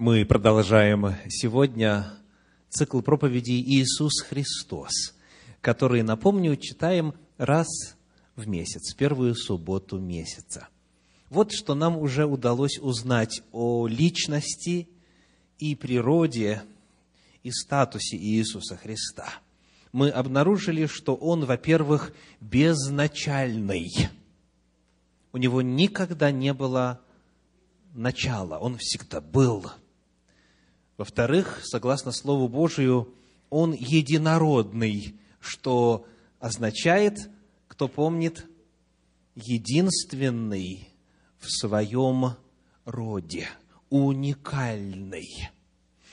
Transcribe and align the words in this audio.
Мы 0.00 0.24
продолжаем 0.24 1.14
сегодня 1.28 2.14
цикл 2.70 3.02
проповедей 3.02 3.60
«Иисус 3.60 4.22
Христос», 4.22 5.14
который, 5.60 6.00
напомню, 6.00 6.56
читаем 6.56 7.12
раз 7.36 7.66
в 8.34 8.48
месяц, 8.48 8.94
первую 8.94 9.34
субботу 9.34 9.98
месяца. 9.98 10.68
Вот 11.28 11.52
что 11.52 11.74
нам 11.74 11.98
уже 11.98 12.24
удалось 12.24 12.78
узнать 12.78 13.42
о 13.52 13.86
личности 13.86 14.88
и 15.58 15.74
природе 15.74 16.62
и 17.42 17.50
статусе 17.50 18.16
Иисуса 18.16 18.78
Христа. 18.78 19.28
Мы 19.92 20.08
обнаружили, 20.08 20.86
что 20.86 21.14
Он, 21.14 21.44
во-первых, 21.44 22.14
безначальный. 22.40 23.90
У 25.34 25.36
Него 25.36 25.60
никогда 25.60 26.30
не 26.30 26.54
было 26.54 27.02
начала, 27.92 28.56
Он 28.56 28.78
всегда 28.78 29.20
был– 29.20 29.70
во-вторых, 31.00 31.62
согласно 31.64 32.12
Слову 32.12 32.46
Божию, 32.46 33.14
Он 33.48 33.72
единородный, 33.72 35.14
что 35.40 36.04
означает, 36.40 37.30
кто 37.68 37.88
помнит, 37.88 38.44
единственный 39.34 40.90
в 41.38 41.50
своем 41.50 42.34
роде, 42.84 43.48
уникальный. 43.88 45.48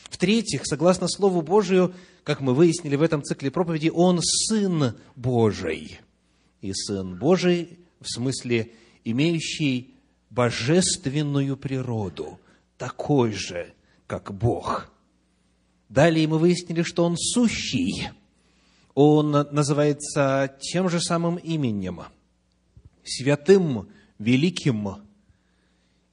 В-третьих, 0.09 0.61
согласно 0.63 1.09
Слову 1.09 1.41
Божию, 1.41 1.93
как 2.23 2.39
мы 2.39 2.53
выяснили 2.53 2.95
в 2.95 3.01
этом 3.01 3.21
цикле 3.23 3.51
проповеди, 3.51 3.91
Он 3.93 4.21
Сын 4.21 4.95
Божий. 5.17 5.99
И 6.61 6.71
Сын 6.71 7.19
Божий 7.19 7.77
в 7.99 8.07
смысле 8.07 8.71
имеющий 9.03 9.95
божественную 10.29 11.57
природу, 11.57 12.39
такой 12.77 13.33
же, 13.33 13.73
как 14.07 14.33
Бог. 14.33 14.89
Далее 15.89 16.27
мы 16.27 16.39
выяснили, 16.39 16.81
что 16.81 17.05
Он 17.05 17.15
сущий. 17.17 18.09
Он 18.93 19.31
называется 19.31 20.57
тем 20.59 20.89
же 20.89 20.99
самым 20.99 21.35
именем, 21.35 22.01
святым, 23.03 23.89
великим 24.17 25.03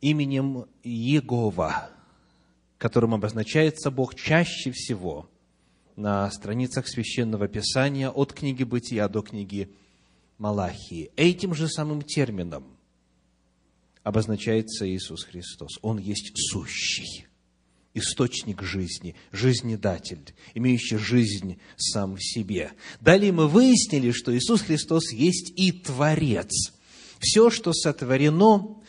именем 0.03 0.67
Егова, 0.83 1.89
которым 2.77 3.15
обозначается 3.15 3.91
Бог 3.91 4.15
чаще 4.15 4.71
всего 4.71 5.31
на 5.97 6.31
страницах 6.31 6.87
Священного 6.87 7.49
Писания 7.49 8.11
от 8.11 8.35
книги 8.35 8.65
Бытия 8.65 9.09
до 9.09 9.23
книги 9.23 9.73
Малахии. 10.37 11.11
Этим 11.17 11.55
же 11.55 11.69
самым 11.69 12.03
термином 12.03 12.65
обозначается 14.03 14.87
Иисус 14.87 15.25
Христос. 15.25 15.79
Он 15.81 15.97
есть 15.97 16.33
сущий 16.35 17.27
источник 17.95 18.63
жизни, 18.63 19.15
жизнедатель, 19.33 20.35
имеющий 20.55 20.99
жизнь 20.99 21.59
сам 21.77 22.17
в 22.17 22.23
себе. 22.23 22.73
Далее 23.01 23.33
мы 23.33 23.49
выяснили, 23.49 24.11
что 24.11 24.37
Иисус 24.37 24.63
Христос 24.63 25.13
есть 25.13 25.53
и 25.57 25.73
Творец. 25.73 26.73
Все, 27.21 27.51
что 27.51 27.73
сотворено, 27.73 28.83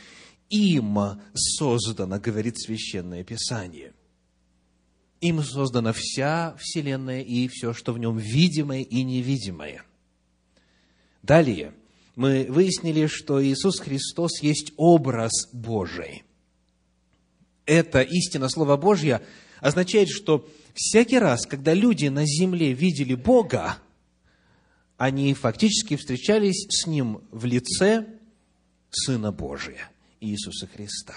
им 0.50 0.98
создано, 1.34 2.20
говорит 2.20 2.60
Священное 2.60 3.24
Писание. 3.24 3.94
Им 5.22 5.42
создана 5.44 5.94
вся 5.94 6.56
Вселенная 6.60 7.22
и 7.22 7.48
все, 7.48 7.74
что 7.74 7.94
в 7.94 8.00
нем 8.00 8.18
видимое 8.18 8.82
и 8.82 9.04
невидимое. 9.04 9.84
Далее 11.24 11.74
мы 12.16 12.46
выяснили, 12.50 13.08
что 13.08 13.44
Иисус 13.44 13.80
Христос 13.80 14.42
есть 14.42 14.74
образ 14.78 15.50
Божий– 15.54 16.24
эта 17.66 18.02
истина 18.02 18.50
Слова 18.50 18.78
Божья 18.78 19.22
означает, 19.60 20.10
что 20.10 20.48
всякий 20.74 21.20
раз, 21.20 21.46
когда 21.46 21.74
люди 21.74 22.08
на 22.08 22.26
земле 22.26 22.74
видели 22.74 23.16
Бога, 23.16 23.78
они 24.98 25.34
фактически 25.34 25.96
встречались 25.96 26.68
с 26.70 26.88
Ним 26.88 27.22
в 27.32 27.46
лице 27.46 28.08
Сына 28.92 29.32
Божия, 29.32 29.90
Иисуса 30.22 30.68
Христа. 30.68 31.16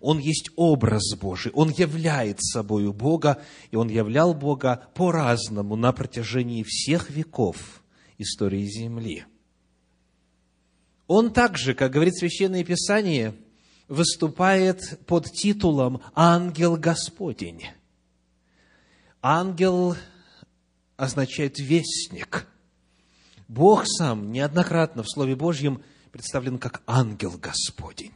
Он 0.00 0.18
есть 0.18 0.50
образ 0.56 1.14
Божий, 1.16 1.52
Он 1.52 1.70
являет 1.70 2.42
собою 2.42 2.92
Бога, 2.92 3.42
и 3.70 3.76
Он 3.76 3.88
являл 3.88 4.34
Бога 4.34 4.88
по-разному 4.94 5.76
на 5.76 5.92
протяжении 5.92 6.64
всех 6.64 7.10
веков 7.10 7.82
истории 8.18 8.64
Земли. 8.64 9.24
Он 11.06 11.32
также, 11.32 11.74
как 11.74 11.92
говорит 11.92 12.16
Священное 12.16 12.64
Писание– 12.64 13.34
выступает 13.88 15.00
под 15.06 15.30
титулом 15.30 16.02
«Ангел 16.14 16.76
Господень». 16.76 17.64
Ангел 19.22 19.96
означает 20.96 21.58
«вестник». 21.58 22.46
Бог 23.48 23.84
сам 23.86 24.32
неоднократно 24.32 25.02
в 25.02 25.10
Слове 25.10 25.36
Божьем 25.36 25.82
представлен 26.10 26.58
как 26.58 26.82
ангел 26.86 27.38
Господень. 27.38 28.14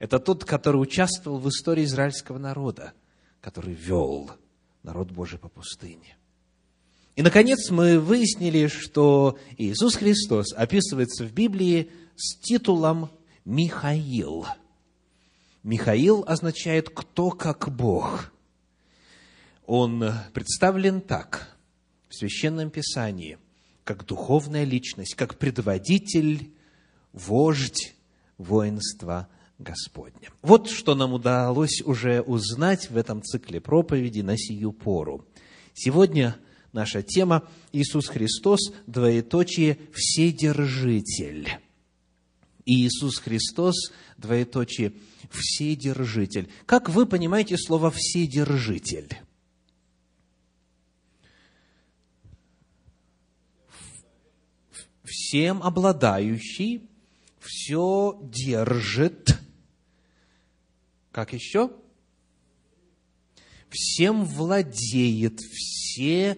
Это 0.00 0.18
тот, 0.18 0.44
который 0.44 0.78
участвовал 0.78 1.38
в 1.38 1.48
истории 1.48 1.84
израильского 1.84 2.38
народа, 2.38 2.92
который 3.40 3.74
вел 3.74 4.30
народ 4.82 5.12
Божий 5.12 5.38
по 5.38 5.48
пустыне. 5.48 6.16
И, 7.14 7.22
наконец, 7.22 7.70
мы 7.70 8.00
выяснили, 8.00 8.66
что 8.66 9.38
Иисус 9.56 9.96
Христос 9.96 10.52
описывается 10.52 11.24
в 11.24 11.32
Библии 11.32 11.90
с 12.16 12.36
титулом 12.38 13.10
Михаил– 13.44 14.46
Михаил 15.62 16.24
означает 16.26 16.88
«кто 16.88 17.30
как 17.30 17.74
Бог». 17.74 18.32
Он 19.66 20.04
представлен 20.32 21.00
так 21.00 21.56
в 22.08 22.14
Священном 22.14 22.70
Писании, 22.70 23.38
как 23.84 24.06
духовная 24.06 24.64
личность, 24.64 25.14
как 25.14 25.38
предводитель, 25.38 26.50
вождь 27.12 27.94
воинства 28.38 29.28
Господня. 29.58 30.30
Вот 30.42 30.70
что 30.70 30.94
нам 30.94 31.12
удалось 31.12 31.82
уже 31.82 32.22
узнать 32.22 32.90
в 32.90 32.96
этом 32.96 33.22
цикле 33.22 33.60
проповеди 33.60 34.22
на 34.22 34.36
сию 34.38 34.72
пору. 34.72 35.26
Сегодня 35.74 36.36
наша 36.72 37.02
тема 37.02 37.46
Иисус 37.70 38.08
Христос, 38.08 38.72
двоеточие, 38.86 39.78
Вседержитель. 39.92 41.48
Иисус 42.64 43.18
Христос, 43.18 43.92
двоеточие, 44.20 44.92
Вседержитель. 45.30 46.50
Как 46.66 46.88
вы 46.88 47.06
понимаете 47.06 47.56
слово 47.56 47.90
Вседержитель? 47.90 49.08
Всем 55.04 55.62
обладающий, 55.62 56.88
все 57.40 58.18
держит. 58.22 59.38
Как 61.10 61.32
еще? 61.32 61.70
Всем 63.68 64.24
владеет, 64.24 65.40
все 65.40 66.36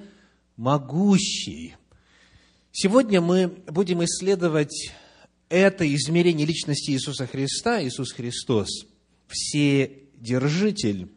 могущий. 0.56 1.74
Сегодня 2.70 3.20
мы 3.20 3.48
будем 3.66 4.04
исследовать 4.04 4.92
это 5.52 5.86
измерение 5.94 6.46
личности 6.46 6.92
Иисуса 6.92 7.26
Христа, 7.26 7.82
Иисус 7.84 8.12
Христос, 8.12 8.86
Вседержитель, 9.28 11.12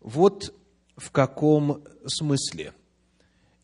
вот 0.00 0.54
в 0.96 1.10
каком 1.10 1.84
смысле. 2.06 2.72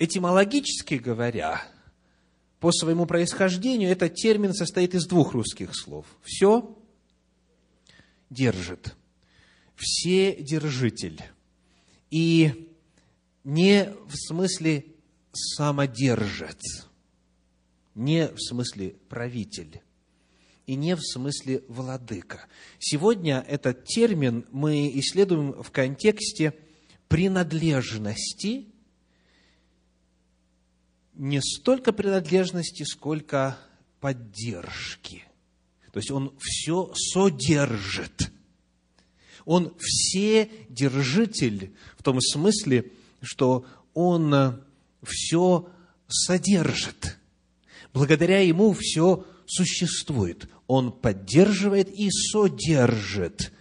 Этимологически 0.00 0.94
говоря, 0.94 1.62
по 2.58 2.72
своему 2.72 3.06
происхождению 3.06 3.90
этот 3.90 4.14
термин 4.14 4.54
состоит 4.54 4.96
из 4.96 5.06
двух 5.06 5.32
русских 5.32 5.76
слов. 5.76 6.06
Все 6.24 6.76
держит. 8.30 8.96
Вседержитель. 9.76 11.22
И 12.10 12.68
не 13.44 13.94
в 14.08 14.16
смысле 14.16 14.84
самодержец 15.32 16.87
не 17.98 18.28
в 18.28 18.38
смысле 18.38 18.94
правитель 19.08 19.82
и 20.66 20.76
не 20.76 20.94
в 20.94 21.00
смысле 21.00 21.64
владыка. 21.66 22.46
Сегодня 22.78 23.44
этот 23.48 23.84
термин 23.84 24.46
мы 24.52 24.88
исследуем 25.00 25.60
в 25.62 25.70
контексте 25.72 26.54
принадлежности, 27.08 28.68
не 31.14 31.40
столько 31.42 31.92
принадлежности, 31.92 32.84
сколько 32.84 33.58
поддержки. 33.98 35.24
То 35.90 35.98
есть 35.98 36.12
он 36.12 36.36
все 36.38 36.92
содержит. 36.94 38.30
Он 39.44 39.74
все 39.80 40.48
держитель 40.68 41.74
в 41.96 42.04
том 42.04 42.20
смысле, 42.20 42.92
что 43.22 43.66
он 43.92 44.62
все 45.02 45.68
содержит. 46.06 47.18
Благодаря 47.92 48.40
ему 48.40 48.72
все 48.72 49.24
существует. 49.46 50.48
Он 50.66 50.92
поддерживает 50.92 51.88
и 51.88 52.10
содержит 52.10 53.52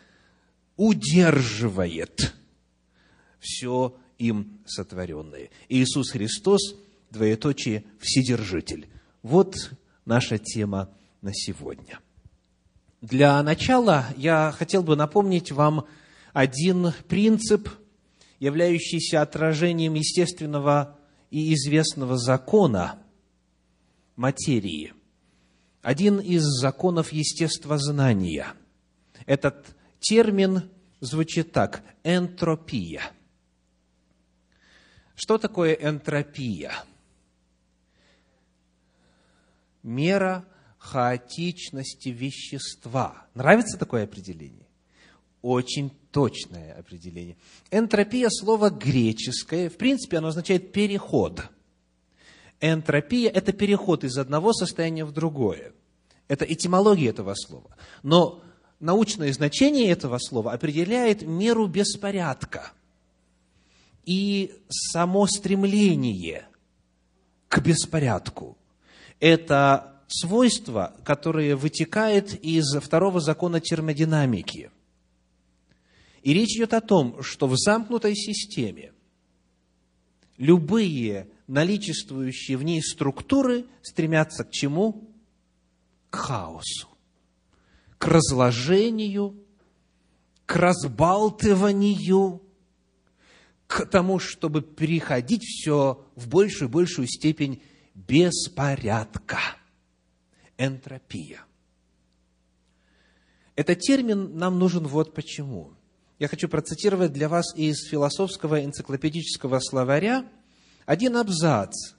удерживает 0.77 2.35
все 3.39 3.95
им 4.17 4.61
сотворенное. 4.65 5.49
Иисус 5.67 6.11
Христос, 6.11 6.75
двоеточие, 7.11 7.83
Вседержитель. 7.99 8.87
Вот 9.23 9.71
наша 10.05 10.37
тема 10.37 10.89
на 11.21 11.33
сегодня. 11.33 11.99
Для 13.01 13.41
начала 13.43 14.05
я 14.15 14.53
хотел 14.57 14.83
бы 14.83 14.95
напомнить 14.95 15.51
вам 15.51 15.85
один 16.33 16.93
принцип, 17.07 17.69
являющийся 18.39 19.21
отражением 19.21 19.95
естественного 19.95 20.97
и 21.31 21.53
известного 21.53 22.17
закона 22.17 22.99
материи. 24.17 24.93
Один 25.81 26.19
из 26.19 26.43
законов 26.43 27.13
естествознания. 27.13 28.47
Этот 29.25 29.77
термин 30.01 30.69
звучит 30.99 31.53
так– 31.53 31.83
энтропия. 32.03 33.03
Что 35.15 35.37
такое 35.37 35.73
энтропия? 35.73 36.73
Мера 39.83 40.45
хаотичности 40.77 42.09
вещества. 42.09 43.27
Нравится 43.33 43.77
такое 43.77 44.03
определение? 44.03 44.67
Очень 45.41 45.91
точное 46.11 46.77
определение. 46.77 47.37
Энтропия– 47.71 48.27
слово 48.31 48.69
греческое. 48.69 49.69
В 49.69 49.77
принципе, 49.77 50.17
оно 50.17 50.27
означает 50.29 50.71
«переход». 50.71 51.49
Энтропия– 52.59 53.29
это 53.33 53.51
переход 53.53 54.03
из 54.03 54.17
одного 54.17 54.53
состояния 54.53 55.05
в 55.05 55.11
другое. 55.11 55.73
Это 56.27 56.45
этимология 56.45 57.09
этого 57.09 57.33
слова. 57.35 57.75
Но 58.03 58.41
научное 58.79 59.31
значение 59.31 59.89
этого 59.89 60.17
слова 60.17 60.53
определяет 60.53 61.21
меру 61.21 61.67
беспорядка 61.67 62.71
и 64.05 64.55
само 64.69 65.27
стремление 65.27 66.47
к 67.47 67.59
беспорядку. 67.59 68.57
Это 69.19 70.01
свойство, 70.07 70.95
которое 71.03 71.55
вытекает 71.55 72.33
из 72.43 72.75
второго 72.79 73.19
закона 73.19 73.59
термодинамики. 73.59 74.71
И 76.23 76.33
речь 76.33 76.55
идет 76.55 76.73
о 76.73 76.81
том, 76.81 77.21
что 77.23 77.47
в 77.47 77.55
замкнутой 77.57 78.15
системе 78.15 78.93
любые 80.37 81.27
наличествующие 81.47 82.57
в 82.57 82.63
ней 82.63 82.81
структуры 82.81 83.65
стремятся 83.81 84.43
к 84.43 84.51
чему? 84.51 85.09
К 86.09 86.15
хаосу, 86.15 86.87
к 87.97 88.07
разложению, 88.07 89.43
к 90.45 90.55
разбалтыванию, 90.55 92.41
к 93.67 93.85
тому, 93.85 94.19
чтобы 94.19 94.61
переходить 94.61 95.43
все 95.43 96.05
в 96.15 96.29
большую 96.29 96.69
и 96.69 96.71
большую 96.71 97.07
степень 97.07 97.61
беспорядка– 97.93 99.39
энтропия. 100.57 101.41
Этот 103.55 103.79
термин 103.79 104.37
нам 104.37 104.59
нужен 104.59 104.85
вот 104.85 105.13
почему. 105.13 105.73
Я 106.19 106.27
хочу 106.27 106.47
процитировать 106.47 107.13
для 107.13 107.29
вас 107.29 107.55
из 107.55 107.87
философского 107.87 108.63
энциклопедического 108.63 109.59
словаря 109.59 110.25
один 110.87 111.17
абзац, 111.17 111.93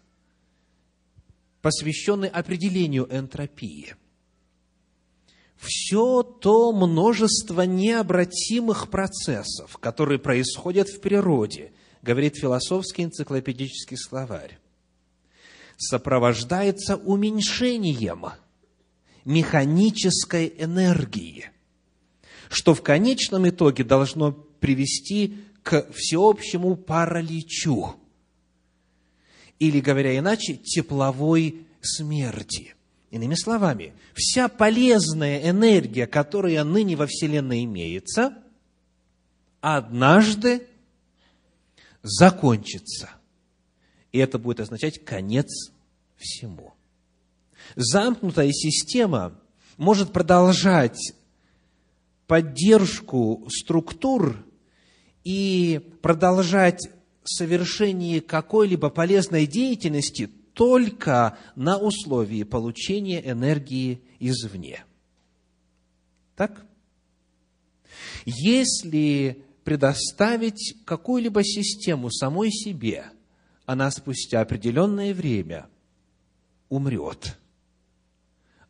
посвященный 1.62 2.28
определению 2.28 3.06
энтропии. 3.08 3.94
Все 5.56 6.24
то 6.24 6.72
множество 6.72 7.62
необратимых 7.62 8.90
процессов, 8.90 9.78
которые 9.78 10.18
происходят 10.18 10.88
в 10.88 11.00
природе, 11.00 11.72
говорит 12.02 12.36
философский 12.36 13.04
энциклопедический 13.04 13.96
словарь, 13.96 14.58
сопровождается 15.76 16.96
уменьшением– 16.96 18.26
механической 19.28 20.54
энергии, 20.58 21.50
что 22.48 22.72
в 22.72 22.82
конечном 22.82 23.46
итоге 23.46 23.84
должно 23.84 24.32
привести 24.32 25.44
к 25.62 25.86
всеобщему 25.92 26.76
параличу, 26.76 27.94
или, 29.58 29.80
говоря 29.80 30.16
иначе, 30.16 30.56
тепловой 30.56 31.66
смерти. 31.80 32.74
Иными 33.10 33.34
словами, 33.34 33.94
вся 34.14 34.48
полезная 34.48 35.48
энергия, 35.50 36.06
которая 36.06 36.62
ныне 36.64 36.96
во 36.96 37.06
Вселенной 37.06 37.64
имеется, 37.64 38.38
однажды 39.60 40.66
закончится. 42.02 43.10
И 44.12 44.18
это 44.18 44.38
будет 44.38 44.60
означать 44.60 45.04
конец 45.04 45.72
всему 46.16 46.74
замкнутая 47.76 48.52
система 48.52 49.38
может 49.76 50.12
продолжать 50.12 51.12
поддержку 52.26 53.46
структур 53.50 54.44
и 55.24 55.80
продолжать 56.02 56.90
совершение 57.28 58.20
какой-либо 58.20 58.90
полезной 58.90 59.46
деятельности 59.46 60.26
только 60.54 61.38
на 61.54 61.78
условии 61.78 62.42
получения 62.42 63.20
энергии 63.28 64.02
извне. 64.18 64.84
Так? 66.34 66.64
Если 68.24 69.44
предоставить 69.64 70.76
какую-либо 70.84 71.44
систему 71.44 72.10
самой 72.10 72.50
себе, 72.50 73.06
она 73.66 73.90
спустя 73.90 74.40
определенное 74.40 75.14
время 75.14 75.68
умрет– 76.68 77.38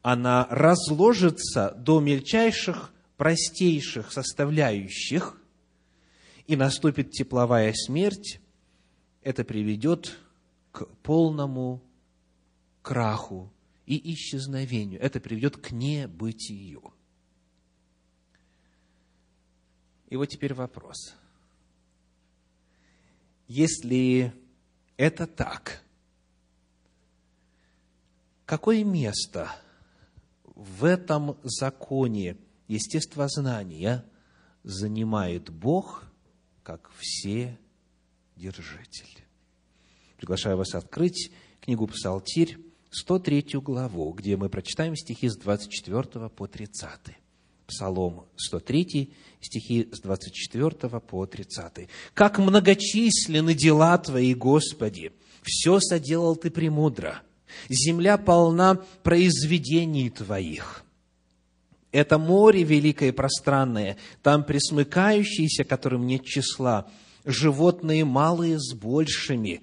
она 0.03 0.47
разложится 0.51 1.75
до 1.77 2.01
мельчайших, 2.01 2.93
простейших 3.17 4.13
составляющих, 4.13 5.37
и 6.47 6.57
наступит 6.57 7.11
тепловая 7.11 7.75
смерть, 7.75 8.41
это 9.29 9.45
приведет 9.45 10.19
к 10.73 10.87
полному 11.03 11.83
краху 12.81 13.53
и 13.85 14.15
исчезновению. 14.15 15.03
Это 15.03 15.21
приведет 15.21 15.59
к 15.59 15.71
небытию. 15.71 16.95
И 20.09 20.17
вот 20.17 20.27
теперь 20.31 20.55
вопрос. 20.55 21.15
Если 23.49 24.33
это 24.97 25.27
так, 25.27 25.83
какое 28.47 28.83
место– 28.83 29.55
в 30.59 30.85
этом 30.85 31.39
законе 31.45 32.37
естествознания 32.67 34.05
занимает 34.65 35.51
Бог 35.51 36.05
как 36.65 36.91
все 36.99 37.57
держитель. 38.35 39.18
Приглашаю 40.19 40.59
вас 40.59 40.75
открыть 40.75 41.31
книгу 41.61 41.87
«Псалтирь», 41.87 42.59
103 42.91 43.61
главу, 43.61 44.13
где 44.13 44.37
мы 44.37 44.49
прочитаем 44.49 44.97
стихи 44.97 45.29
с 45.29 45.37
24 45.37 46.29
по 46.29 46.47
30. 46.47 46.91
Псалом 47.67 48.25
103, 48.37 49.13
стихи 49.41 49.89
с 49.93 50.01
24 50.01 51.01
по 51.01 51.27
30. 51.27 51.89
«Как 52.15 52.39
многочисленны 52.39 53.55
дела 53.55 53.99
Твои, 53.99 54.35
Господи! 54.35 55.13
Все 55.43 55.79
соделал 55.81 56.35
Ты 56.35 56.51
премудро, 56.51 57.23
Земля 57.69 58.19
полна 58.19 58.81
произведений 59.03 60.11
Твоих. 60.11 60.85
Это 61.93 62.19
море 62.19 62.65
великое 62.65 63.11
и 63.11 63.13
пространное, 63.13 63.97
там 64.23 64.45
присмыкающиеся, 64.45 65.65
которым 65.65 66.07
нет 66.07 66.25
числа, 66.25 66.91
животные 67.25 68.05
малые 68.05 68.59
с 68.59 68.75
большими, 68.75 69.63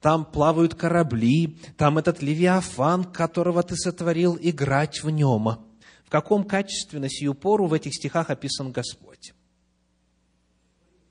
там 0.00 0.24
плавают 0.24 0.74
корабли, 0.74 1.56
там 1.76 1.98
этот 1.98 2.22
левиафан, 2.22 3.04
которого 3.04 3.62
Ты 3.62 3.76
сотворил, 3.76 4.38
играть 4.40 5.02
в 5.02 5.10
нем. 5.10 5.58
В 6.04 6.10
каком 6.10 6.44
качестве 6.44 7.00
на 7.00 7.08
сию 7.10 7.34
пору 7.34 7.66
в 7.66 7.72
этих 7.72 7.94
стихах 7.94 8.30
описан 8.30 8.72
Господь? 8.72 9.34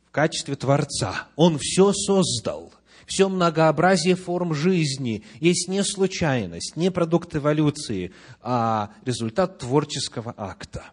В 0.06 0.12
качестве 0.12 0.56
Творца. 0.56 1.27
Он 1.36 1.58
все 1.60 1.94
создал 1.94 2.74
все 3.08 3.29
многообразие 3.29 4.15
форм 4.15 4.53
жизни 4.53 5.24
есть 5.39 5.70
не 5.70 5.84
случайность, 5.84 6.75
не 6.75 6.91
продукт 6.91 7.36
эволюции, 7.36 8.12
а 8.41 8.91
результат 9.06 9.60
творческого 9.60 10.34
акта. 10.36 10.91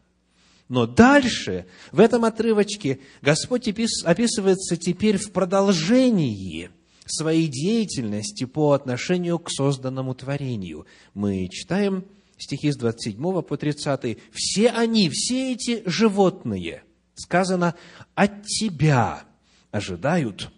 Но 0.68 0.86
дальше, 0.86 1.66
в 1.92 2.00
этом 2.00 2.24
отрывочке, 2.24 3.00
Господь 3.20 3.68
описывается 3.68 4.76
теперь 4.76 5.18
в 5.18 5.32
продолжении 5.32 6.70
своей 7.10 7.48
деятельности 7.48 8.44
по 8.44 8.72
отношению 8.72 9.38
к 9.38 9.50
созданному 9.50 10.14
творению. 10.14 10.86
Мы 11.12 11.48
читаем 11.48 12.04
стихи 12.38 12.72
с 12.72 12.76
27 12.76 13.42
по 13.42 13.56
30. 13.56 14.18
«Все 14.32 14.70
они, 14.70 15.08
все 15.10 15.52
эти 15.52 15.82
животные, 15.86 16.82
Сказано, 17.14 17.76
от 18.14 18.44
тебя 18.44 19.24
ожидают, 19.70 20.50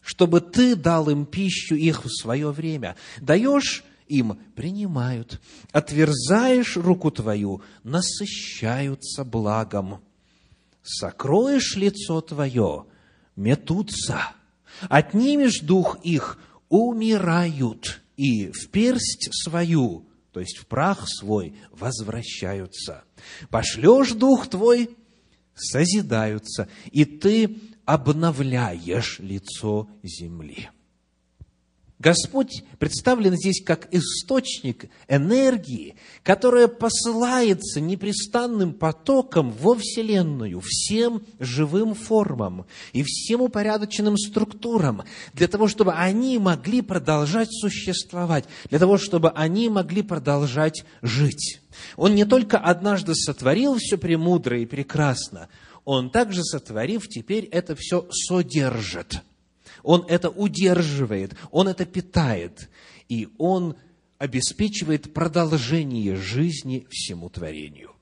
чтобы 0.00 0.40
ты 0.40 0.76
дал 0.76 1.10
им 1.10 1.26
пищу 1.26 1.74
их 1.74 2.04
в 2.04 2.08
свое 2.08 2.52
время. 2.52 2.96
Даешь 3.20 3.84
им 4.06 4.38
принимают, 4.54 5.40
отверзаешь 5.72 6.76
руку 6.76 7.10
твою, 7.10 7.62
насыщаются 7.82 9.24
благом. 9.24 10.00
Сокроешь 10.82 11.76
лицо 11.76 12.20
твое, 12.20 12.86
метутся, 13.36 14.32
отнимешь 14.88 15.60
дух 15.60 15.98
их, 16.02 16.38
умирают, 16.68 18.00
и 18.16 18.50
в 18.50 18.68
персть 18.70 19.28
свою, 19.32 20.06
то 20.32 20.40
есть 20.40 20.58
в 20.58 20.66
прах 20.66 21.08
свой, 21.08 21.54
возвращаются. 21.72 23.04
Пошлешь 23.50 24.12
дух 24.12 24.48
твой, 24.48 24.96
созидаются, 25.54 26.68
и 26.90 27.04
ты 27.04 27.58
обновляешь 27.84 29.18
лицо 29.18 29.88
земли. 30.02 30.70
Господь 32.00 32.64
представлен 32.78 33.36
здесь 33.36 33.62
как 33.62 33.86
источник 33.92 34.86
энергии, 35.06 35.96
которая 36.22 36.66
посылается 36.66 37.78
непрестанным 37.78 38.72
потоком 38.72 39.52
во 39.52 39.74
Вселенную, 39.74 40.62
всем 40.64 41.22
живым 41.38 41.92
формам 41.92 42.64
и 42.94 43.02
всем 43.02 43.42
упорядоченным 43.42 44.16
структурам, 44.16 45.02
для 45.34 45.46
того, 45.46 45.68
чтобы 45.68 45.92
они 45.92 46.38
могли 46.38 46.80
продолжать 46.80 47.50
существовать, 47.52 48.46
для 48.70 48.78
того, 48.78 48.96
чтобы 48.96 49.28
они 49.32 49.68
могли 49.68 50.00
продолжать 50.00 50.86
жить. 51.02 51.60
Он 51.96 52.14
не 52.14 52.24
только 52.24 52.56
однажды 52.56 53.14
сотворил 53.14 53.76
все 53.76 53.98
премудро 53.98 54.58
и 54.58 54.64
прекрасно, 54.64 55.48
Он 55.84 56.08
также, 56.08 56.44
сотворив, 56.44 57.08
теперь 57.08 57.44
это 57.44 57.76
все 57.76 58.08
содержит– 58.10 59.20
он 59.82 60.04
это 60.08 60.30
удерживает, 60.30 61.34
Он 61.50 61.68
это 61.68 61.84
питает, 61.84 62.68
и 63.08 63.28
Он 63.38 63.76
обеспечивает 64.18 65.14
продолжение 65.14 66.16
жизни 66.16 66.86
всему 66.90 67.28
творению. 67.30 67.92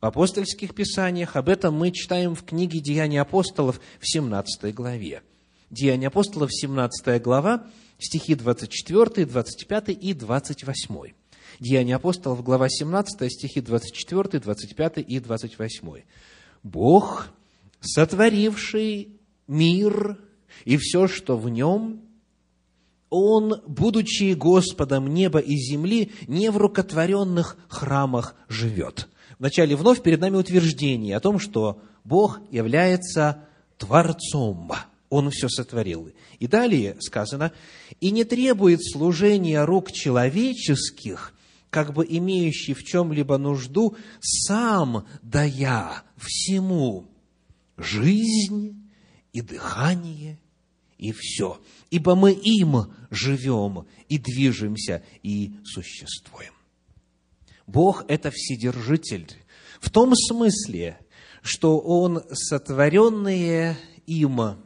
В 0.00 0.06
апостольских 0.06 0.74
писаниях 0.74 1.36
об 1.36 1.50
этом 1.50 1.74
мы 1.74 1.90
читаем 1.90 2.34
в 2.34 2.42
книге 2.44 2.80
«Деяния 2.80 3.20
апостолов» 3.20 3.80
в 3.98 4.10
17 4.10 4.74
главе. 4.74 5.22
Деяния 5.68 6.06
апостолов, 6.06 6.50
17 6.50 7.22
глава, 7.22 7.66
стихи 7.98 8.34
24, 8.34 9.26
25 9.26 9.88
и 9.90 10.14
28. 10.14 11.12
Деяния 11.60 11.96
апостолов, 11.96 12.42
глава 12.42 12.70
17, 12.70 13.30
стихи 13.30 13.60
24, 13.60 14.40
25 14.40 14.98
и 15.06 15.20
28. 15.20 16.02
«Бог, 16.62 17.28
сотворивший 17.80 19.20
мир 19.46 20.18
и 20.64 20.76
все, 20.76 21.08
что 21.08 21.36
в 21.36 21.48
нем, 21.48 22.00
он, 23.10 23.60
будучи 23.66 24.34
Господом 24.34 25.12
неба 25.12 25.40
и 25.40 25.56
земли, 25.56 26.12
не 26.28 26.50
в 26.50 26.56
рукотворенных 26.56 27.56
храмах 27.68 28.36
живет. 28.48 29.08
Вначале 29.38 29.74
вновь 29.74 30.02
перед 30.02 30.20
нами 30.20 30.36
утверждение 30.36 31.16
о 31.16 31.20
том, 31.20 31.38
что 31.38 31.80
Бог 32.04 32.40
является 32.50 33.44
Творцом. 33.78 34.70
Он 35.08 35.30
все 35.30 35.48
сотворил. 35.48 36.10
И 36.38 36.46
далее 36.46 36.96
сказано, 37.00 37.52
и 38.00 38.12
не 38.12 38.24
требует 38.24 38.80
служения 38.84 39.64
рук 39.64 39.90
человеческих, 39.90 41.34
как 41.68 41.92
бы 41.92 42.06
имеющий 42.08 42.74
в 42.74 42.84
чем-либо 42.84 43.38
нужду, 43.38 43.96
сам 44.20 45.06
дая 45.22 46.02
всему 46.16 47.06
жизнь 47.76 48.79
и 49.32 49.40
дыхание, 49.40 50.38
и 50.98 51.12
все. 51.12 51.60
Ибо 51.90 52.14
мы 52.14 52.32
им 52.32 52.92
живем 53.10 53.86
и 54.08 54.18
движемся 54.18 55.02
и 55.22 55.54
существуем. 55.64 56.52
Бог– 57.66 58.04
это 58.08 58.30
Вседержитель 58.30 59.28
в 59.80 59.90
том 59.90 60.14
смысле, 60.14 60.98
что 61.42 61.78
Он 61.78 62.22
сотворенные 62.32 63.78
им 64.06 64.58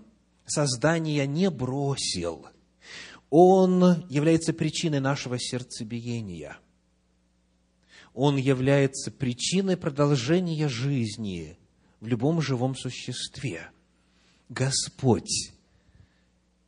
создания 0.46 1.26
не 1.26 1.50
бросил. 1.50 2.46
Он 3.30 4.06
является 4.08 4.52
причиной 4.52 5.00
нашего 5.00 5.38
сердцебиения. 5.38 6.58
Он 8.12 8.36
является 8.36 9.10
причиной 9.10 9.76
продолжения 9.76 10.68
жизни 10.68 11.58
в 12.00 12.06
любом 12.06 12.40
живом 12.40 12.76
существе. 12.76 13.70
Господь, 14.54 15.52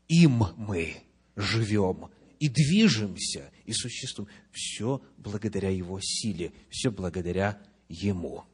им 0.09 0.45
мы 0.57 0.97
живем 1.37 2.11
и 2.40 2.49
движемся, 2.49 3.50
и 3.64 3.73
существуем. 3.73 4.28
Все 4.50 5.00
благодаря 5.16 5.71
Его 5.71 6.00
силе, 6.02 6.52
все 6.69 6.90
благодаря 6.90 7.62
Ему. 7.88 8.45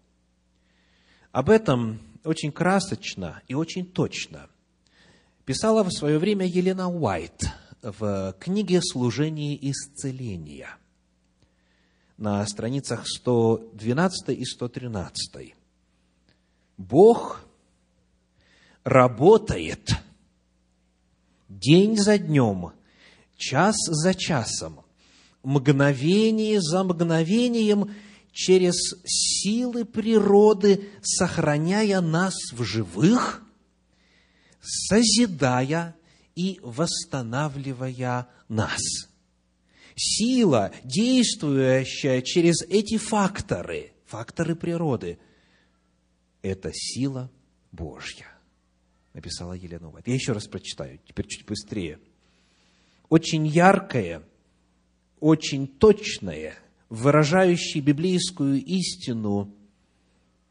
Об 1.30 1.48
этом 1.48 2.00
очень 2.24 2.52
красочно 2.52 3.42
и 3.48 3.54
очень 3.54 3.86
точно 3.86 4.50
писала 5.46 5.82
в 5.82 5.90
свое 5.90 6.18
время 6.18 6.46
Елена 6.46 6.90
Уайт 6.90 7.46
в 7.80 8.36
книге 8.38 8.80
«Служение 8.82 9.58
исцеления» 9.70 10.76
на 12.18 12.46
страницах 12.46 13.08
112 13.08 14.28
и 14.38 14.44
113. 14.44 15.54
Бог 16.76 17.46
работает 18.84 19.96
день 21.48 21.96
за 21.96 22.18
днем, 22.18 22.72
час 23.36 23.76
за 23.86 24.14
часом, 24.14 24.80
мгновение 25.42 26.60
за 26.60 26.84
мгновением 26.84 27.94
через 28.32 28.74
силы 29.04 29.84
природы, 29.84 30.88
сохраняя 31.02 32.00
нас 32.00 32.34
в 32.52 32.62
живых, 32.64 33.42
созидая 34.60 35.94
и 36.34 36.58
восстанавливая 36.62 38.28
нас. 38.48 38.80
Сила, 39.94 40.72
действующая 40.84 42.22
через 42.22 42.62
эти 42.62 42.96
факторы, 42.96 43.92
факторы 44.06 44.56
природы, 44.56 45.18
это 46.40 46.70
сила 46.72 47.30
Божья 47.70 48.31
написала 49.14 49.52
Елена 49.52 49.90
Уайт. 49.90 50.08
Я 50.08 50.14
еще 50.14 50.32
раз 50.32 50.46
прочитаю, 50.46 50.98
теперь 51.06 51.26
чуть 51.26 51.46
быстрее. 51.46 51.98
Очень 53.08 53.46
яркое, 53.46 54.22
очень 55.20 55.66
точное, 55.66 56.54
выражающее 56.88 57.82
библейскую 57.82 58.62
истину 58.64 59.54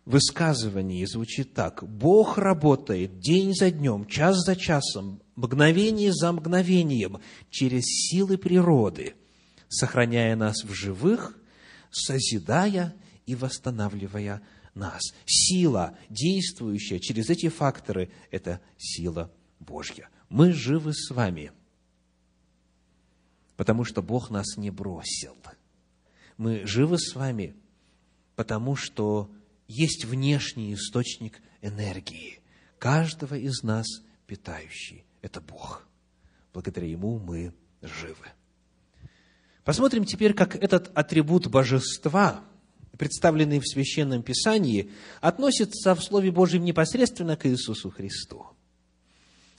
высказывание 0.06 1.08
звучит 1.08 1.54
так. 1.54 1.84
Бог 1.84 2.38
работает 2.38 3.20
день 3.20 3.54
за 3.54 3.72
днем, 3.72 4.06
час 4.06 4.38
за 4.46 4.56
часом, 4.56 5.22
мгновение 5.36 6.12
за 6.14 6.32
мгновением 6.32 7.20
через 7.50 7.84
силы 7.86 8.38
природы, 8.38 9.16
сохраняя 9.70 10.36
нас 10.36 10.64
в 10.64 10.74
живых, 10.74 11.38
созидая 11.90 12.96
и 13.26 13.36
восстанавливая 13.36 14.42
нас. 14.74 15.02
Сила, 15.26 15.98
действующая 16.10 17.00
через 17.00 17.30
эти 17.30 17.50
факторы, 17.50 18.12
это 18.30 18.62
сила 18.78 19.32
Божья. 19.60 20.10
Мы 20.30 20.54
живы 20.54 20.94
с 20.94 21.12
вами, 21.12 21.52
потому 23.58 23.84
что 23.84 24.02
Бог 24.02 24.30
нас 24.30 24.58
не 24.58 24.72
бросил. 24.72 25.36
Мы 26.38 26.66
живы 26.66 26.98
с 26.98 27.14
вами, 27.16 27.56
потому 28.36 28.76
что 28.76 29.30
есть 29.68 30.06
внешний 30.06 30.74
источник 30.74 31.42
энергии, 31.62 32.40
каждого 32.80 33.36
из 33.36 33.62
нас 33.64 33.86
питающий. 34.26 35.06
Это 35.22 35.40
Бог. 35.42 35.88
Благодаря 36.54 36.88
Ему 36.88 37.20
мы 37.20 37.54
живы. 37.82 38.28
Посмотрим 39.64 40.06
теперь, 40.06 40.34
как 40.34 40.56
этот 40.56 40.92
атрибут 40.98 41.48
божества– 41.48 42.44
представленные 43.02 43.60
в 43.60 43.68
Священном 43.68 44.22
Писании, 44.22 44.92
относятся 45.22 45.96
в 45.96 46.04
Слове 46.04 46.30
Божьем 46.30 46.64
непосредственно 46.64 47.36
к 47.36 47.48
Иисусу 47.48 47.90
Христу. 47.90 48.46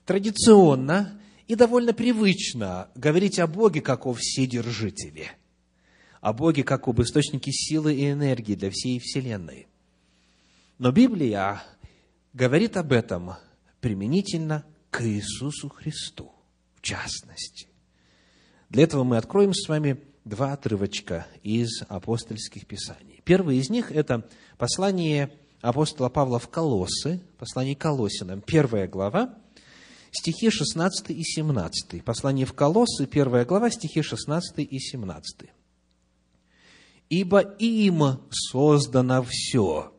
Традиционно 0.07 1.21
и 1.49 1.57
довольно 1.57 1.93
привычно 1.93 2.89
говорить 2.95 3.41
о 3.41 3.49
Боге 3.49 3.81
как 3.81 4.07
о 4.07 4.15
Вседержителе, 4.15 5.33
о 6.21 6.33
Боге 6.33 6.63
как 6.63 6.87
об 6.87 7.03
источнике 7.03 7.51
силы 7.51 7.97
и 7.97 8.13
энергии 8.13 8.55
для 8.55 8.71
всей 8.71 9.01
Вселенной. 9.01 9.67
Но 10.79 10.93
Библия 10.93 11.65
говорит 12.35 12.77
об 12.77 12.93
этом 12.93 13.33
применительно 13.81 14.65
к 14.93 15.05
Иисусу 15.05 15.69
Христу, 15.69 16.31
в 16.77 16.81
частности. 16.81 17.67
Для 18.69 18.85
этого 18.85 19.03
мы 19.03 19.17
откроем 19.17 19.53
с 19.53 19.69
вами 19.69 20.01
два 20.25 20.53
отрывочка 20.53 21.27
из 21.43 21.83
апостольских 21.89 22.69
писаний. 22.69 23.12
Первый 23.25 23.59
из 23.59 23.71
них– 23.71 23.93
это 23.93 24.29
послание 24.59 25.33
апостола 25.61 26.09
Павла 26.09 26.39
в 26.39 26.49
Колоссы, 26.49 27.21
послание 27.39 27.77
Колосинам, 27.77 28.41
первая 28.41 28.89
глава, 28.89 29.39
стихи 30.11 30.51
16 30.51 31.11
и 31.11 31.23
17. 31.23 32.05
Послание 32.05 32.47
в 32.47 32.53
Колоссы, 32.53 33.07
первая 33.07 33.45
глава, 33.45 33.71
стихи 33.71 34.03
16 34.03 34.59
и 34.59 34.79
17. 34.79 35.51
«Ибо 37.11 37.41
им 37.41 38.21
создано 38.31 39.25
все, 39.29 39.93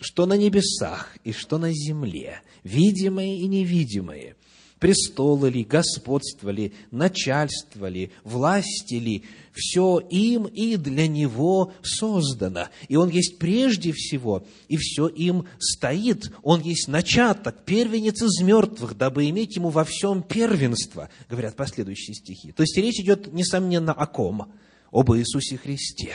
что 0.00 0.26
на 0.26 0.36
небесах 0.36 1.16
и 1.24 1.32
что 1.32 1.58
на 1.58 1.72
земле, 1.72 2.42
видимое 2.62 3.36
и 3.36 3.46
невидимое, 3.46 4.36
престолы 4.78 5.50
ли, 5.50 5.64
господство 5.64 6.50
ли, 6.50 6.72
начальство 6.90 7.88
ли, 7.88 8.10
власти 8.24 8.94
ли, 8.94 9.24
все 9.52 9.98
им 9.98 10.44
и 10.44 10.76
для 10.76 11.08
него 11.08 11.72
создано. 11.82 12.68
И 12.88 12.96
он 12.96 13.08
есть 13.08 13.38
прежде 13.38 13.92
всего, 13.92 14.46
и 14.68 14.76
все 14.76 15.08
им 15.08 15.46
стоит. 15.58 16.32
Он 16.42 16.60
есть 16.60 16.88
начаток, 16.88 17.64
первенец 17.64 18.22
из 18.22 18.40
мертвых, 18.40 18.96
дабы 18.96 19.28
иметь 19.28 19.56
ему 19.56 19.70
во 19.70 19.84
всем 19.84 20.22
первенство, 20.22 21.08
говорят 21.28 21.56
последующие 21.56 22.14
стихи. 22.14 22.52
То 22.52 22.62
есть 22.62 22.76
речь 22.76 23.00
идет, 23.00 23.32
несомненно, 23.32 23.92
о 23.92 24.06
ком? 24.06 24.52
Об 24.92 25.12
Иисусе 25.12 25.56
Христе. 25.58 26.14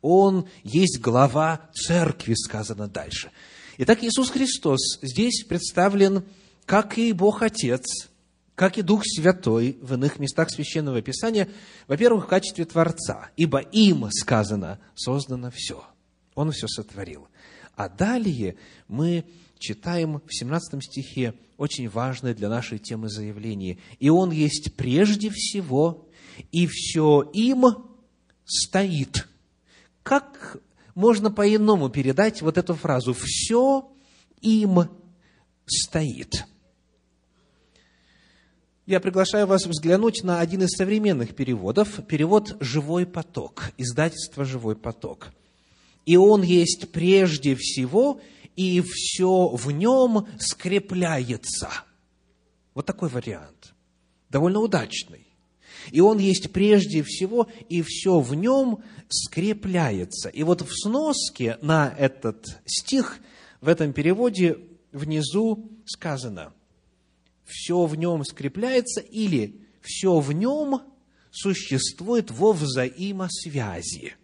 Он 0.00 0.46
есть 0.64 1.00
глава 1.00 1.68
церкви, 1.74 2.34
сказано 2.34 2.88
дальше. 2.88 3.30
Итак, 3.78 4.02
Иисус 4.02 4.30
Христос 4.30 4.98
здесь 5.02 5.44
представлен 5.44 6.24
как 6.68 6.98
и 6.98 7.14
Бог 7.14 7.40
Отец, 7.40 8.10
как 8.54 8.76
и 8.76 8.82
Дух 8.82 9.02
Святой 9.06 9.78
в 9.80 9.94
иных 9.94 10.18
местах 10.18 10.50
Священного 10.50 11.00
Писания, 11.00 11.48
во-первых, 11.86 12.26
в 12.26 12.28
качестве 12.28 12.66
Творца, 12.66 13.30
ибо 13.38 13.60
им 13.60 14.10
сказано, 14.10 14.78
создано 14.94 15.50
все. 15.50 15.82
Он 16.34 16.52
все 16.52 16.68
сотворил. 16.68 17.26
А 17.74 17.88
далее 17.88 18.56
мы 18.86 19.24
читаем 19.58 20.20
в 20.26 20.28
17 20.28 20.84
стихе 20.84 21.32
очень 21.56 21.88
важное 21.88 22.34
для 22.34 22.50
нашей 22.50 22.78
темы 22.78 23.08
заявление. 23.08 23.78
«И 23.98 24.10
Он 24.10 24.30
есть 24.30 24.74
прежде 24.76 25.30
всего, 25.30 26.06
и 26.52 26.66
все 26.66 27.22
им 27.32 27.64
стоит». 28.44 29.26
Как 30.02 30.58
можно 30.94 31.30
по-иному 31.30 31.88
передать 31.88 32.42
вот 32.42 32.58
эту 32.58 32.74
фразу 32.74 33.14
«все 33.18 33.90
им 34.42 34.90
стоит»? 35.66 36.44
Я 38.88 39.00
приглашаю 39.00 39.46
вас 39.46 39.66
взглянуть 39.66 40.24
на 40.24 40.40
один 40.40 40.62
из 40.62 40.70
современных 40.70 41.34
переводов, 41.34 42.00
перевод 42.06 42.56
«Живой 42.60 43.04
поток», 43.04 43.70
издательство 43.76 44.46
«Живой 44.46 44.76
поток». 44.76 45.28
И 46.06 46.16
он 46.16 46.40
есть 46.40 46.90
прежде 46.90 47.54
всего, 47.54 48.18
и 48.56 48.80
все 48.80 49.48
в 49.48 49.70
нем 49.70 50.26
скрепляется. 50.38 51.68
Вот 52.72 52.86
такой 52.86 53.10
вариант. 53.10 53.74
Довольно 54.30 54.60
удачный. 54.60 55.26
И 55.90 56.00
он 56.00 56.16
есть 56.16 56.50
прежде 56.50 57.02
всего, 57.02 57.46
и 57.68 57.82
все 57.82 58.20
в 58.20 58.34
нем 58.34 58.82
скрепляется. 59.10 60.30
И 60.30 60.42
вот 60.44 60.62
в 60.62 60.70
сноске 60.72 61.58
на 61.60 61.94
этот 61.98 62.58
стих, 62.64 63.18
в 63.60 63.68
этом 63.68 63.92
переводе 63.92 64.56
внизу 64.92 65.78
сказано– 65.84 66.54
все 67.48 67.86
в 67.86 67.96
нем 67.96 68.24
скрепляется 68.24 69.00
или 69.00 69.60
все 69.80 70.20
в 70.20 70.32
нем 70.32 70.82
существует 71.30 72.30
во 72.30 72.52
взаимосвязи. 72.52 74.14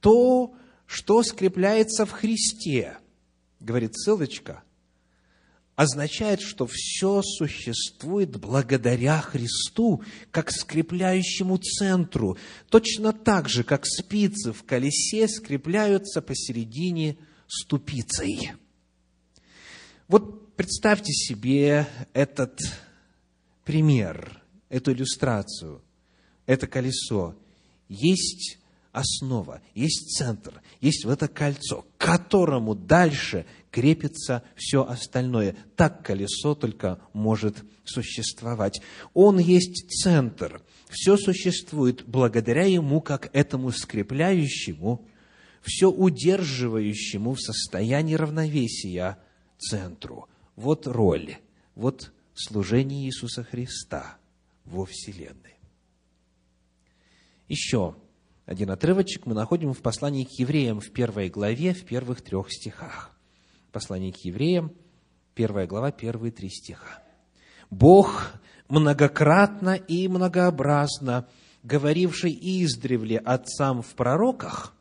То, 0.00 0.54
что 0.86 1.22
скрепляется 1.22 2.04
в 2.06 2.10
Христе, 2.10 2.98
говорит 3.60 3.96
ссылочка, 3.96 4.62
означает, 5.74 6.40
что 6.40 6.66
все 6.70 7.22
существует 7.22 8.36
благодаря 8.36 9.20
Христу, 9.20 10.02
как 10.30 10.50
скрепляющему 10.50 11.58
центру, 11.58 12.36
точно 12.68 13.12
так 13.12 13.48
же, 13.48 13.64
как 13.64 13.86
спицы 13.86 14.52
в 14.52 14.64
колесе 14.64 15.28
скрепляются 15.28 16.22
посередине 16.22 17.18
ступицей. 17.46 18.52
Вот 20.08 20.45
представьте 20.56 21.12
себе 21.12 21.86
этот 22.12 22.58
пример, 23.64 24.42
эту 24.68 24.92
иллюстрацию, 24.92 25.82
это 26.46 26.66
колесо. 26.66 27.36
Есть 27.88 28.58
основа, 28.92 29.60
есть 29.74 30.16
центр, 30.16 30.62
есть 30.80 31.04
вот 31.04 31.12
это 31.12 31.28
кольцо, 31.28 31.84
к 31.96 32.00
которому 32.00 32.74
дальше 32.74 33.44
крепится 33.70 34.42
все 34.56 34.84
остальное. 34.84 35.54
Так 35.76 36.04
колесо 36.04 36.54
только 36.54 37.00
может 37.12 37.62
существовать. 37.84 38.80
Он 39.12 39.38
есть 39.38 39.88
центр. 40.02 40.62
Все 40.88 41.16
существует 41.16 42.04
благодаря 42.06 42.64
ему, 42.64 43.00
как 43.00 43.28
этому 43.34 43.70
скрепляющему, 43.70 45.06
все 45.62 45.90
удерживающему 45.90 47.34
в 47.34 47.40
состоянии 47.40 48.14
равновесия 48.14 49.18
центру– 49.58 50.28
вот 50.56 50.86
роль, 50.86 51.36
вот 51.74 52.12
служение 52.34 53.06
Иисуса 53.06 53.44
Христа 53.44 54.16
во 54.64 54.84
Вселенной. 54.84 55.54
Еще 57.48 57.94
один 58.46 58.70
отрывочек 58.70 59.26
мы 59.26 59.34
находим 59.34 59.72
в 59.72 59.80
послании 59.80 60.24
к 60.24 60.32
евреям 60.38 60.80
в 60.80 60.90
первой 60.90 61.28
главе, 61.28 61.74
в 61.74 61.84
первых 61.84 62.22
трех 62.22 62.50
стихах. 62.50 63.16
Послание 63.70 64.12
к 64.12 64.18
евреям, 64.24 64.72
первая 65.34 65.66
глава, 65.66 65.92
первые 65.92 66.32
три 66.32 66.48
стиха. 66.48 67.02
«Бог 67.70 68.32
многократно 68.68 69.74
и 69.74 70.08
многообразно, 70.08 71.28
говоривший 71.62 72.32
издревле 72.32 73.18
отцам 73.18 73.82
в 73.82 73.94
пророках, 73.94 74.74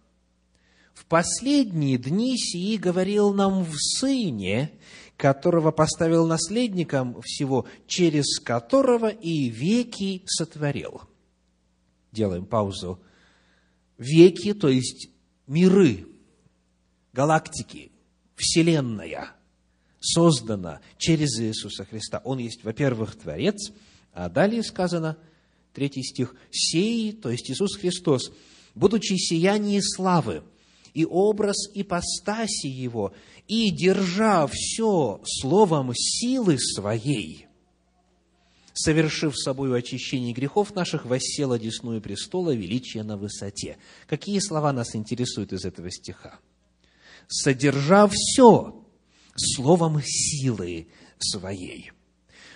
в 0.95 1.05
последние 1.05 1.97
дни 1.97 2.35
сии 2.37 2.77
говорил 2.77 3.33
нам 3.33 3.63
в 3.63 3.75
Сыне, 3.77 4.71
которого 5.17 5.71
поставил 5.71 6.25
наследником 6.25 7.21
всего, 7.21 7.67
через 7.85 8.39
которого 8.39 9.09
и 9.09 9.49
веки 9.49 10.23
сотворил. 10.25 11.01
Делаем 12.11 12.45
паузу. 12.45 12.99
Веки, 13.97 14.53
то 14.53 14.69
есть 14.69 15.09
миры, 15.47 16.07
галактики, 17.13 17.91
Вселенная 18.35 19.31
создана 19.99 20.79
через 20.97 21.39
Иисуса 21.39 21.85
Христа. 21.85 22.21
Он 22.23 22.37
есть, 22.37 22.63
во-первых, 22.63 23.15
Творец, 23.15 23.71
а 24.13 24.29
далее 24.29 24.63
сказано, 24.63 25.17
третий 25.73 26.03
стих, 26.03 26.35
«Сей, 26.51 27.11
то 27.11 27.29
есть 27.29 27.49
Иисус 27.51 27.75
Христос, 27.75 28.31
будучи 28.75 29.13
сияние 29.13 29.81
славы, 29.81 30.43
и 30.95 31.05
образ 31.05 31.69
ипостаси 31.75 32.67
Его, 32.67 33.13
и, 33.47 33.69
держа 33.69 34.47
все 34.47 35.21
словом 35.23 35.93
силы 35.93 36.57
своей, 36.57 37.47
совершив 38.73 39.37
собою 39.37 39.73
очищение 39.73 40.33
грехов 40.33 40.73
наших, 40.73 41.05
воссел 41.05 41.51
одесную 41.51 42.01
престола 42.01 42.55
величия 42.55 43.03
на 43.03 43.17
высоте. 43.17 43.77
Какие 44.07 44.39
слова 44.39 44.71
нас 44.71 44.95
интересуют 44.95 45.53
из 45.53 45.65
этого 45.65 45.91
стиха? 45.91 46.39
Содержа 47.27 48.09
все 48.11 48.81
словом 49.35 50.01
силы 50.01 50.87
своей. 51.19 51.91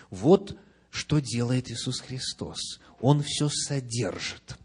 Вот 0.10 0.58
что 0.90 1.20
делает 1.20 1.70
Иисус 1.70 2.00
Христос. 2.00 2.80
Он 3.02 3.22
все 3.22 3.50
содержит. 3.50 4.58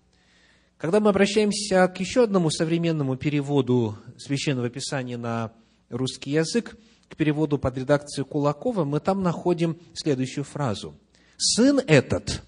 Когда 0.85 1.01
мы 1.01 1.09
обращаемся 1.09 1.89
к 1.89 1.99
еще 1.99 2.25
одному 2.25 2.51
современному 2.51 3.17
переводу 3.17 3.97
Священного 4.19 4.69
Писания 4.69 5.17
на 5.17 5.51
русский 5.89 6.33
язык, 6.33 6.77
к 7.09 7.17
переводу 7.17 7.57
под 7.57 7.79
редакцию 7.79 8.27
Кулакова, 8.27 8.85
мы 8.85 9.01
там 9.01 9.23
находим 9.23 9.79
следующую 9.95 10.45
фразу. 10.45 10.95
«Сын 11.39 11.79
этот, 11.79 12.43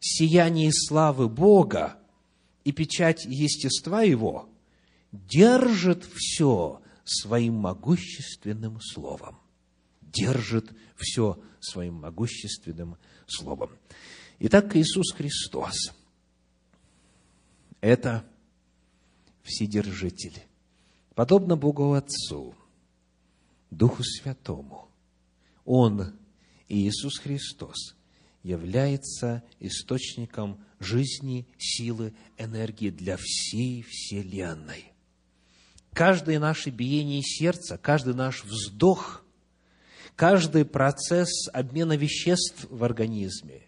сияние 0.00 0.72
славы 0.72 1.28
Бога 1.28 2.00
и 2.64 2.72
печать 2.72 3.24
естества 3.26 4.02
Его, 4.02 4.48
держит 5.12 6.04
все 6.16 6.80
своим 7.04 7.54
могущественным 7.54 8.80
словом». 8.80 9.38
Держит 10.02 10.72
все 10.96 11.38
своим 11.60 11.94
могущественным 11.94 12.96
словом. 13.28 13.70
Итак, 14.40 14.74
Иисус 14.74 15.12
Христос– 15.12 15.92
это 17.80 18.24
Вседержитель 19.42 20.46
подобно 21.16 21.56
Богу 21.56 21.94
Отцу, 21.94 22.54
Духу 23.70 24.04
Святому, 24.04 24.88
Он, 25.64 26.14
Иисус 26.68 27.18
Христос, 27.18 27.96
является 28.42 29.42
источником 29.58 30.60
жизни, 30.78 31.48
силы, 31.58 32.14
энергии 32.36 32.90
для 32.90 33.16
всей 33.18 33.82
Вселенной. 33.82 34.92
каждое 35.92 36.38
наше 36.38 36.70
биение 36.70 37.22
сердца, 37.22 37.78
каждый 37.78 38.14
наш 38.14 38.44
вздох, 38.44 39.24
каждый 40.14 40.66
процесс 40.66 41.48
обмена 41.52 41.96
веществ 41.96 42.66
в 42.68 42.84
организме, 42.84 43.62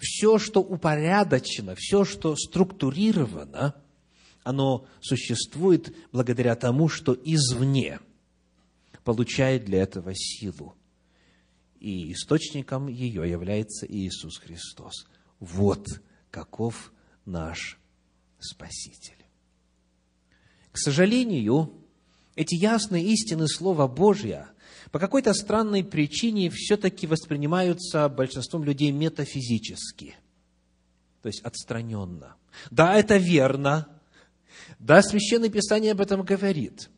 все, 0.00 0.38
что 0.38 0.60
упорядочено, 0.60 1.74
все, 1.76 2.04
что 2.04 2.36
структурировано, 2.36 3.74
оно 4.42 4.86
существует 5.00 5.94
благодаря 6.10 6.56
тому, 6.56 6.88
что 6.88 7.16
извне 7.24 8.00
получает 9.04 9.64
для 9.64 9.82
этого 9.82 10.12
силу. 10.14 10.74
И 11.78 12.12
источником 12.12 12.86
ее 12.86 13.28
является 13.28 13.86
Иисус 13.86 14.38
Христос. 14.38 15.06
Вот 15.40 16.00
каков 16.30 16.92
наш 17.24 17.78
Спаситель. 18.38 19.24
К 20.70 20.78
сожалению, 20.78 21.72
эти 22.34 22.54
ясные 22.54 23.04
истины 23.04 23.46
Слова 23.46 23.86
Божья 23.86 24.51
по 24.92 24.98
какой-то 24.98 25.32
странной 25.32 25.82
причине 25.82 26.50
все-таки 26.50 27.06
воспринимаются 27.06 28.10
большинством 28.10 28.62
людей 28.62 28.92
метафизически, 28.92 30.14
то 31.22 31.28
есть 31.28 31.40
отстраненно. 31.40 32.36
Да, 32.70 32.94
это 32.94 33.16
верно. 33.16 33.88
Да, 34.78 35.02
Священное 35.02 35.48
Писание 35.48 35.92
об 35.92 36.02
этом 36.02 36.22
говорит. 36.22 36.90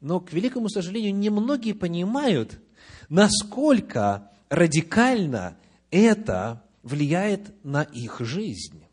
Но, 0.00 0.20
к 0.20 0.32
великому 0.32 0.68
сожалению, 0.68 1.14
немногие 1.16 1.74
понимают, 1.74 2.60
насколько 3.08 4.30
радикально 4.48 5.56
это 5.90 6.62
влияет 6.84 7.52
на 7.64 7.82
их 7.82 8.20
жизнь. 8.20 8.84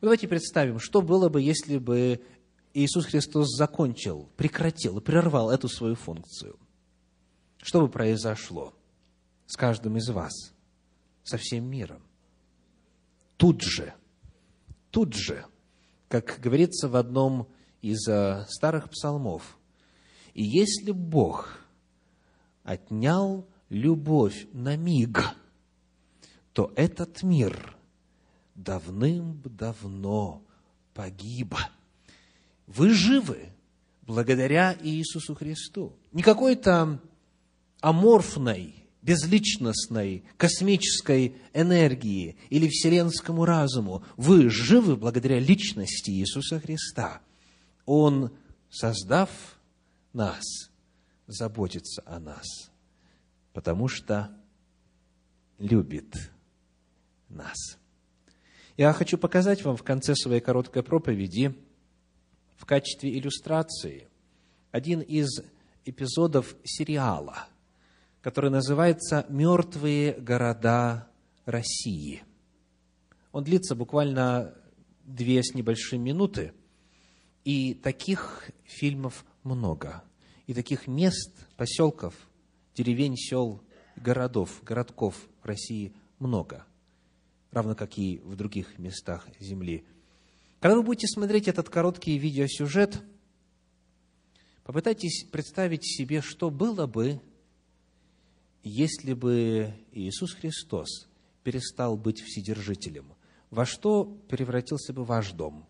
Давайте 0.00 0.28
представим, 0.28 0.78
что 0.78 1.02
было 1.02 1.28
бы, 1.28 1.42
если 1.42 1.76
бы 1.76 2.22
Иисус 2.72 3.04
Христос 3.04 3.48
закончил, 3.54 4.30
прекратил, 4.36 5.00
прервал 5.02 5.50
эту 5.50 5.68
свою 5.68 5.94
функцию. 5.96 6.56
Что 7.62 7.80
бы 7.80 7.88
произошло 7.88 8.74
с 9.46 9.56
каждым 9.56 9.96
из 9.98 10.08
вас, 10.08 10.32
со 11.22 11.36
всем 11.36 11.64
миром? 11.64 12.02
Тут 13.36 13.62
же, 13.62 13.94
тут 14.90 15.14
же, 15.14 15.44
как 16.08 16.40
говорится 16.40 16.88
в 16.88 16.96
одном 16.96 17.48
из 17.82 18.06
э, 18.08 18.44
старых 18.48 18.90
псалмов, 18.90 19.58
«И 20.34 20.42
если 20.42 20.92
Бог 20.92 21.60
отнял 22.62 23.48
любовь 23.68 24.46
на 24.52 24.76
миг, 24.76 25.20
то 26.52 26.72
этот 26.76 27.22
мир 27.22 27.76
давным-давно 28.54 30.42
погиб». 30.94 31.54
Вы 32.66 32.90
живы 32.90 33.52
благодаря 34.02 34.76
Иисусу 34.80 35.34
Христу. 35.34 35.96
Не 36.12 36.22
какой-то 36.22 37.00
аморфной, 37.80 38.74
безличностной, 39.02 40.24
космической 40.36 41.36
энергии 41.54 42.36
или 42.50 42.68
вселенскому 42.68 43.44
разуму. 43.44 44.04
Вы 44.16 44.50
живы 44.50 44.96
благодаря 44.96 45.38
личности 45.38 46.10
Иисуса 46.10 46.60
Христа. 46.60 47.20
Он, 47.86 48.30
создав 48.68 49.30
нас, 50.12 50.44
заботится 51.26 52.02
о 52.06 52.18
нас, 52.20 52.70
потому 53.52 53.88
что 53.88 54.30
любит 55.58 56.30
нас. 57.28 57.78
Я 58.76 58.92
хочу 58.92 59.18
показать 59.18 59.64
вам 59.64 59.76
в 59.76 59.82
конце 59.82 60.14
своей 60.14 60.40
короткой 60.40 60.82
проповеди– 60.82 61.54
в 62.60 62.66
качестве 62.66 63.18
иллюстрации 63.18 64.06
один 64.70 65.00
из 65.00 65.30
эпизодов 65.86 66.54
сериала, 66.62 67.48
который 68.22 68.50
называется 68.50 69.26
«Мертвые 69.28 70.12
города 70.12 71.08
России». 71.44 72.22
Он 73.32 73.44
длится 73.44 73.74
буквально 73.74 74.54
две 75.04 75.42
с 75.42 75.54
небольшим 75.54 76.02
минуты, 76.02 76.52
и 77.44 77.74
таких 77.74 78.50
фильмов 78.64 79.24
много, 79.42 80.04
и 80.46 80.54
таких 80.54 80.86
мест, 80.86 81.32
поселков, 81.56 82.14
деревень, 82.74 83.16
сел, 83.16 83.62
городов, 83.96 84.62
городков 84.62 85.16
в 85.42 85.46
России 85.46 85.94
много, 86.18 86.66
равно 87.50 87.74
как 87.74 87.98
и 87.98 88.18
в 88.24 88.36
других 88.36 88.78
местах 88.78 89.26
Земли– 89.38 89.84
когда 90.60 90.76
вы 90.76 90.82
будете 90.82 91.06
смотреть 91.06 91.48
этот 91.48 91.70
короткий 91.70 92.18
видеосюжет, 92.18 93.02
попытайтесь 94.62 95.24
представить 95.24 95.86
себе, 95.86 96.20
что 96.20 96.50
было 96.50 96.86
бы, 96.86 97.18
если 98.62 99.12
бы 99.14 99.74
Иисус 99.92 100.34
Христос 100.34 101.08
перестал 101.42 101.96
быть 101.96 102.20
вседержителем. 102.20 103.14
Во 103.50 103.66
что 103.66 104.04
превратился 104.04 104.92
бы 104.92 105.04
ваш 105.04 105.32
дом, 105.32 105.66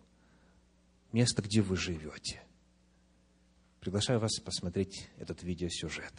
место, 1.12 1.42
где 1.42 1.62
вы 1.62 1.76
живете? 1.76 2.42
Приглашаю 3.80 4.20
вас 4.20 4.38
посмотреть 4.40 5.08
этот 5.16 5.42
видеосюжет. 5.42 6.12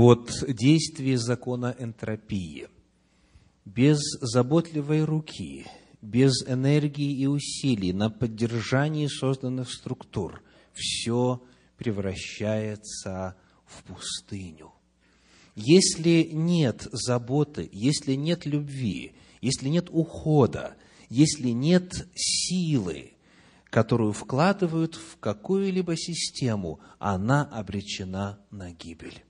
Вот 0.00 0.30
действие 0.48 1.18
закона 1.18 1.76
энтропии. 1.78 2.68
Без 3.66 3.98
заботливой 4.22 5.04
руки, 5.04 5.66
без 6.00 6.42
энергии 6.48 7.12
и 7.20 7.26
усилий 7.26 7.92
на 7.92 8.08
поддержание 8.08 9.10
созданных 9.10 9.70
структур 9.70 10.42
все 10.72 11.42
превращается 11.76 13.36
в 13.66 13.84
пустыню. 13.84 14.72
Если 15.54 16.30
нет 16.32 16.88
заботы, 16.92 17.68
если 17.70 18.14
нет 18.14 18.46
любви, 18.46 19.12
если 19.42 19.68
нет 19.68 19.88
ухода, 19.90 20.76
если 21.10 21.50
нет 21.50 22.08
силы, 22.14 23.12
которую 23.68 24.14
вкладывают 24.14 24.94
в 24.94 25.18
какую-либо 25.18 25.94
систему, 25.94 26.80
она 26.98 27.44
обречена 27.44 28.38
на 28.50 28.72
гибель. 28.72 29.22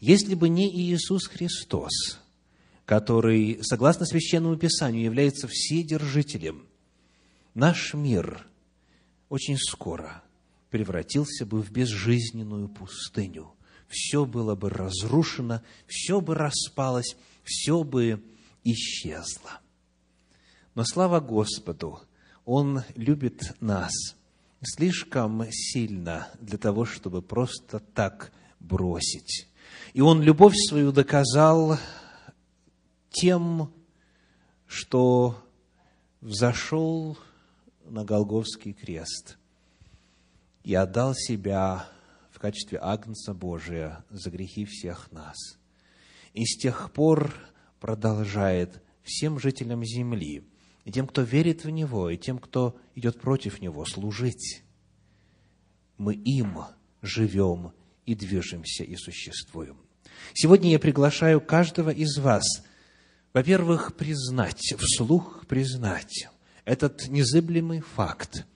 Если 0.00 0.34
бы 0.34 0.48
не 0.48 0.68
Иисус 0.68 1.26
Христос, 1.26 2.20
который, 2.84 3.58
согласно 3.62 4.06
Священному 4.06 4.56
Писанию, 4.56 5.04
является 5.04 5.48
вседержителем, 5.48 6.66
наш 7.54 7.94
мир 7.94 8.46
очень 9.28 9.58
скоро 9.58 10.22
превратился 10.70 11.44
бы 11.46 11.62
в 11.62 11.70
безжизненную 11.70 12.68
пустыню. 12.68 13.52
Все 13.88 14.24
было 14.24 14.54
бы 14.54 14.70
разрушено, 14.70 15.62
все 15.86 16.20
бы 16.20 16.34
распалось, 16.34 17.16
все 17.42 17.82
бы 17.82 18.22
исчезло. 18.62 19.60
Но 20.74 20.84
слава 20.84 21.20
Господу, 21.20 22.00
Он 22.44 22.82
любит 22.94 23.56
нас 23.60 23.92
слишком 24.62 25.44
сильно 25.50 26.28
для 26.40 26.58
того, 26.58 26.84
чтобы 26.84 27.22
просто 27.22 27.80
так 27.80 28.32
бросить. 28.60 29.47
И 29.94 30.00
Он 30.00 30.22
любовь 30.22 30.54
свою 30.56 30.92
доказал 30.92 31.78
тем, 33.10 33.72
что 34.66 35.36
взошел 36.20 37.18
на 37.84 38.04
Голговский 38.04 38.72
крест 38.72 39.38
и 40.62 40.74
отдал 40.74 41.14
себя 41.14 41.88
в 42.30 42.38
качестве 42.38 42.78
Агнца 42.80 43.32
Божия 43.32 44.04
за 44.10 44.30
грехи 44.30 44.64
всех 44.64 45.10
нас. 45.10 45.36
И 46.34 46.44
с 46.44 46.58
тех 46.58 46.92
пор 46.92 47.34
продолжает 47.80 48.82
всем 49.02 49.38
жителям 49.38 49.84
земли, 49.84 50.44
и 50.84 50.92
тем, 50.92 51.06
кто 51.06 51.22
верит 51.22 51.64
в 51.64 51.70
Него, 51.70 52.10
и 52.10 52.18
тем, 52.18 52.38
кто 52.38 52.76
идет 52.94 53.20
против 53.20 53.60
Него, 53.60 53.84
служить. 53.84 54.62
Мы 55.96 56.14
им 56.14 56.58
живем 57.02 57.72
и 58.08 58.14
движемся 58.14 58.84
и 58.84 58.96
существуем. 58.96 59.76
Сегодня 60.32 60.70
я 60.70 60.78
приглашаю 60.78 61.42
каждого 61.42 61.90
из 61.90 62.16
вас, 62.16 62.42
во-первых, 63.34 63.96
признать, 63.96 64.74
вслух 64.78 65.46
признать 65.46 66.28
этот 66.64 67.08
незыблемый 67.08 67.80
факт, 67.80 68.46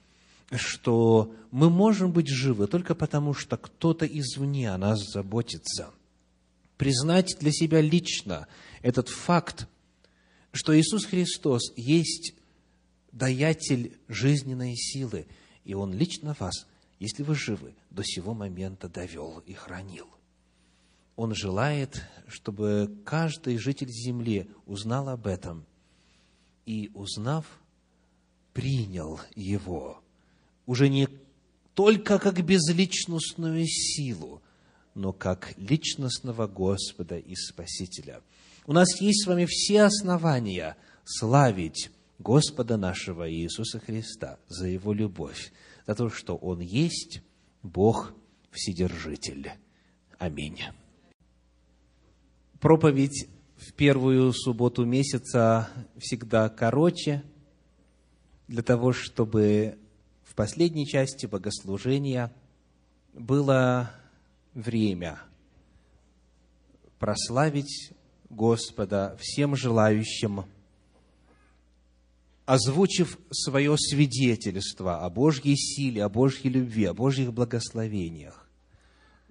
что 0.53 1.35
мы 1.51 1.69
можем 1.69 2.13
быть 2.13 2.29
живы 2.29 2.67
только 2.67 2.95
потому, 2.95 3.35
что 3.35 3.59
кто-то 3.59 4.07
извне 4.07 4.73
о 4.73 4.79
нас 4.79 5.07
заботится. 5.13 5.91
Признать 6.79 7.37
для 7.39 7.53
себя 7.53 7.83
лично 7.83 8.49
этот 8.81 9.11
факт, 9.11 9.69
что 10.53 10.79
Иисус 10.79 11.05
Христос 11.05 11.75
есть 11.77 12.35
даятель 13.13 13.99
жизненной 14.09 14.77
силы, 14.77 15.27
и 15.65 15.75
Он 15.75 15.93
лично 15.93 16.35
вас, 16.39 16.67
если 16.99 17.23
вы 17.23 17.35
живы, 17.35 17.75
до 17.93 18.03
сего 18.05 18.35
момента 18.35 18.89
довел 18.89 19.39
и 19.41 19.53
хранил. 19.53 20.07
Он 21.17 21.35
желает, 21.35 22.03
чтобы 22.27 22.91
каждый 23.05 23.59
житель 23.59 23.91
земли 23.91 24.51
узнал 24.67 25.09
об 25.09 25.27
этом 25.27 25.67
и, 26.65 26.91
узнав, 26.95 27.47
принял 28.53 29.21
Его 29.35 30.03
уже 30.67 30.89
не 30.89 31.09
только 31.75 32.19
как 32.19 32.45
безличностную 32.45 33.67
силу, 33.67 34.43
но 34.95 35.13
как 35.13 35.57
личностного 35.57 36.47
Господа 36.47 37.19
и 37.19 37.35
Спасителя– 37.35 38.23
у 38.65 38.73
нас 38.73 39.01
есть 39.01 39.25
с 39.25 39.27
вами 39.27 39.45
все 39.49 39.83
основания 39.83 40.77
славить 41.05 41.91
Господа 42.21 42.77
нашего 42.77 43.31
Иисуса 43.31 43.81
Христа 43.81 44.39
за 44.47 44.69
Его 44.69 44.93
любовь, 44.93 45.53
за 45.87 45.97
то, 45.97 46.09
что 46.11 46.37
Он 46.37 46.61
есть 46.61 47.23
Бог 47.63 48.13
Вседержитель. 48.51 49.53
Аминь. 50.19 50.61
Проповедь 52.61 53.29
в 53.57 53.73
первую 53.73 54.33
субботу 54.33 54.85
месяца 54.85 55.69
всегда 55.99 56.49
короче, 56.49 57.23
для 58.49 58.63
того, 58.63 58.93
чтобы 58.93 59.79
в 60.25 60.35
последней 60.35 60.87
части 60.87 61.27
богослужения 61.27 62.33
было 63.13 63.91
время 64.55 65.21
прославить 66.99 67.93
Господа 68.29 69.17
всем 69.21 69.57
желающим, 69.57 70.45
озвучив 72.47 73.19
свое 73.31 73.77
свидетельство 73.79 75.05
о 75.05 75.11
Божьей 75.11 75.57
силе, 75.57 76.05
о 76.05 76.09
Божьей 76.09 76.51
любви, 76.51 76.85
о 76.85 76.95
Божьих 76.95 77.33
благословениях 77.33 78.49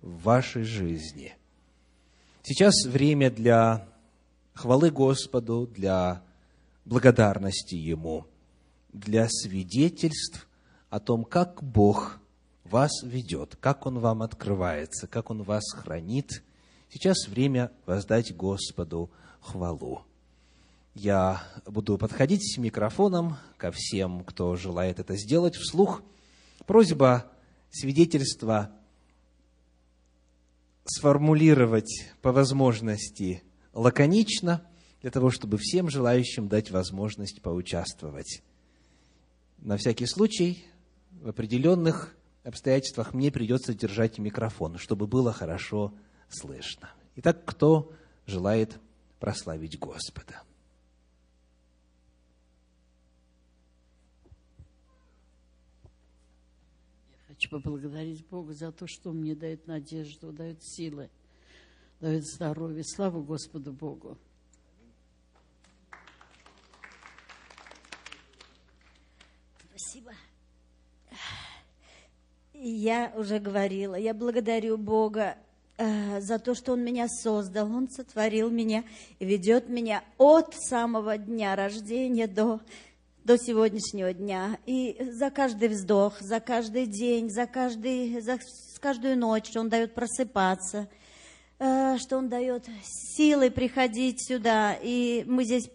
в 0.02 0.24
вашей 0.24 0.64
жизни. 0.64 1.36
Сейчас 2.44 2.86
время 2.86 3.30
для 3.30 3.88
хвалы 4.54 4.90
Господу, 4.90 5.68
для 5.68 6.24
благодарности 6.86 7.76
Ему, 7.76 8.26
для 8.92 9.28
свидетельств 9.30 10.48
о 10.90 11.00
том, 11.00 11.24
как 11.24 11.64
Бог 11.64 12.20
вас 12.64 12.92
ведет, 13.04 13.56
как 13.60 13.86
Он 13.86 14.00
вам 14.00 14.22
открывается, 14.22 15.08
как 15.08 15.30
Он 15.30 15.44
вас 15.44 15.64
хранит– 15.74 16.44
Сейчас 16.94 17.26
время 17.30 17.72
воздать 17.86 18.36
Господу 18.36 19.10
хвалу. 19.40 20.02
Я 20.94 21.42
буду 21.66 21.98
подходить 21.98 22.44
с 22.44 22.58
микрофоном 22.58 23.38
ко 23.58 23.72
всем, 23.72 24.24
кто 24.26 24.56
желает 24.56 25.00
это 25.00 25.16
сделать 25.16 25.56
вслух. 25.56 26.04
Просьба 26.66 27.32
свидетельства 27.70 28.72
сформулировать 30.84 32.12
по 32.22 32.34
возможности 32.34 33.44
лаконично, 33.74 34.68
для 35.02 35.10
того, 35.10 35.32
чтобы 35.32 35.58
всем 35.58 35.90
желающим 35.90 36.48
дать 36.48 36.70
возможность 36.72 37.42
поучаствовать. 37.42 38.44
На 39.58 39.78
всякий 39.78 40.06
случай, 40.06 40.64
в 41.12 41.30
определенных 41.30 42.16
обстоятельствах 42.44 43.14
мне 43.14 43.32
придется 43.32 43.74
держать 43.74 44.20
микрофон, 44.20 44.78
чтобы 44.78 45.08
было 45.08 45.34
хорошо 45.34 45.94
слышно. 46.30 46.92
Итак, 47.16 47.46
кто 47.46 47.94
желает 48.26 48.80
прославить 49.20 49.80
Господа? 49.80 50.44
Хочу 57.42 57.60
поблагодарить 57.60 58.24
Бога 58.28 58.54
за 58.54 58.72
то, 58.72 58.86
что 58.86 59.10
Он 59.10 59.22
мне 59.22 59.34
дает 59.34 59.66
надежду, 59.66 60.32
дает 60.32 60.64
силы, 60.64 61.10
дает 62.00 62.24
здоровье. 62.24 62.84
Слава 62.84 63.20
Господу 63.20 63.74
Богу! 63.74 64.16
Спасибо. 69.72 70.12
Я 72.54 73.12
уже 73.16 73.40
говорила, 73.40 73.96
я 73.96 74.14
благодарю 74.14 74.78
Бога 74.78 75.36
Э, 75.84 76.22
за 76.22 76.38
то, 76.38 76.54
что 76.54 76.74
Он 76.74 76.84
меня 76.84 77.08
создал, 77.08 77.74
Он 77.74 77.90
сотворил 77.90 78.52
меня 78.52 78.84
и 79.18 79.26
ведет 79.26 79.68
меня 79.68 80.04
от 80.20 80.54
самого 80.54 81.18
дня 81.18 81.56
рождения 81.56 82.28
до, 82.28 82.60
до 83.24 83.38
сегодняшнего 83.38 84.14
дня. 84.14 84.58
И 84.66 84.98
за 85.12 85.30
каждый 85.30 85.70
вздох, 85.70 86.20
за 86.20 86.40
каждый 86.40 86.86
день, 86.86 87.30
за, 87.30 87.46
каждый, 87.46 88.20
за 88.22 88.40
каждую 88.80 89.18
ночь, 89.18 89.48
что 89.50 89.60
Он 89.60 89.70
дает 89.70 89.94
просыпаться, 89.94 90.90
э, 91.60 91.98
что 92.00 92.18
Он 92.18 92.30
дает 92.30 92.66
силы 92.84 93.52
приходить 93.52 94.26
сюда. 94.28 94.76
И 94.82 95.24
мы 95.28 95.44
здесь 95.44 95.70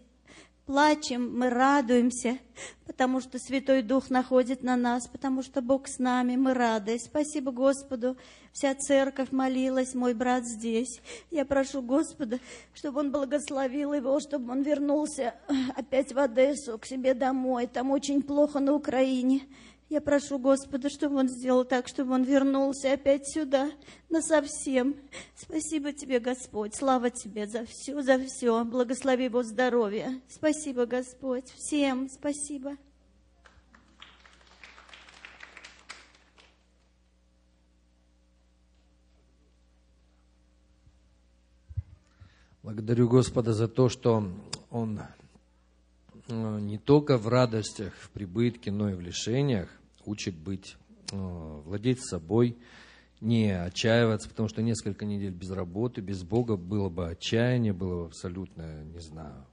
плачем, 0.66 1.38
мы 1.38 1.48
радуемся, 1.48 2.38
потому 2.86 3.20
что 3.20 3.38
Святой 3.38 3.82
Дух 3.82 4.10
находит 4.10 4.62
на 4.62 4.76
нас, 4.76 5.06
потому 5.06 5.42
что 5.42 5.62
Бог 5.62 5.86
с 5.86 5.98
нами, 5.98 6.36
мы 6.36 6.52
рады. 6.52 6.98
Спасибо 6.98 7.52
Господу. 7.52 8.16
Вся 8.56 8.74
церковь 8.74 9.32
молилась, 9.32 9.94
мой 9.94 10.14
брат 10.14 10.46
здесь. 10.46 11.02
Я 11.30 11.44
прошу 11.44 11.82
Господа, 11.82 12.38
чтобы 12.72 13.00
Он 13.00 13.12
благословил 13.12 13.92
его, 13.92 14.18
чтобы 14.18 14.50
он 14.50 14.62
вернулся 14.62 15.34
опять 15.76 16.14
в 16.14 16.18
Одессу, 16.18 16.78
к 16.78 16.86
себе 16.86 17.12
домой. 17.12 17.66
Там 17.66 17.90
очень 17.90 18.22
плохо 18.22 18.58
на 18.58 18.72
Украине. 18.72 19.42
Я 19.90 20.00
прошу 20.00 20.38
Господа, 20.38 20.88
чтобы 20.88 21.16
Он 21.16 21.28
сделал 21.28 21.66
так, 21.66 21.86
чтобы 21.86 22.14
он 22.14 22.22
вернулся 22.22 22.94
опять 22.94 23.28
сюда, 23.28 23.70
на 24.08 24.22
совсем. 24.22 24.96
Спасибо 25.36 25.92
тебе, 25.92 26.18
Господь. 26.18 26.74
Слава 26.74 27.10
тебе 27.10 27.46
за 27.46 27.66
все, 27.66 28.00
за 28.00 28.18
все. 28.20 28.64
Благослови 28.64 29.24
его 29.24 29.42
здоровье. 29.42 30.22
Спасибо, 30.30 30.86
Господь. 30.86 31.44
Всем 31.58 32.08
спасибо. 32.08 32.78
Благодарю 42.66 43.08
Господа 43.08 43.52
за 43.52 43.68
то, 43.68 43.88
что 43.88 44.28
Он 44.72 45.00
э, 46.26 46.58
не 46.60 46.78
только 46.78 47.16
в 47.16 47.28
радостях, 47.28 47.94
в 47.94 48.10
прибытке, 48.10 48.72
но 48.72 48.90
и 48.90 48.94
в 48.94 49.00
лишениях 49.00 49.68
учит 50.04 50.34
быть, 50.34 50.76
э, 51.12 51.16
владеть 51.16 52.04
собой, 52.04 52.56
не 53.20 53.52
отчаиваться, 53.52 54.28
потому 54.28 54.48
что 54.48 54.62
несколько 54.62 55.04
недель 55.04 55.30
без 55.30 55.52
работы, 55.52 56.00
без 56.00 56.24
Бога 56.24 56.56
было 56.56 56.88
бы 56.88 57.08
отчаяние, 57.08 57.72
было 57.72 58.00
бы 58.00 58.06
абсолютно, 58.06 58.82
не 58.82 58.98
знаю. 58.98 59.46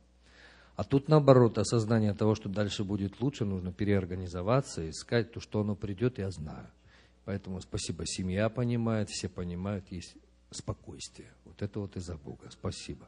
А 0.76 0.84
тут 0.84 1.08
наоборот, 1.08 1.60
осознание 1.60 2.16
того, 2.16 2.34
что 2.34 2.50
дальше 2.50 2.84
будет 2.84 3.22
лучше, 3.22 3.46
нужно 3.46 3.72
переорганизоваться, 3.72 4.90
искать 4.90 5.32
то, 5.32 5.40
что 5.40 5.62
оно 5.62 5.76
придет, 5.76 6.18
я 6.18 6.32
знаю. 6.32 6.66
Поэтому 7.26 7.62
спасибо, 7.62 8.08
семья 8.08 8.50
понимает, 8.50 9.12
все 9.12 9.30
понимают, 9.30 9.86
есть 9.92 10.16
спокойствие. 10.54 11.32
Вот 11.46 11.62
это 11.62 11.80
вот 11.80 11.96
из-за 11.98 12.16
Бога. 12.16 12.50
Спасибо. 12.52 13.08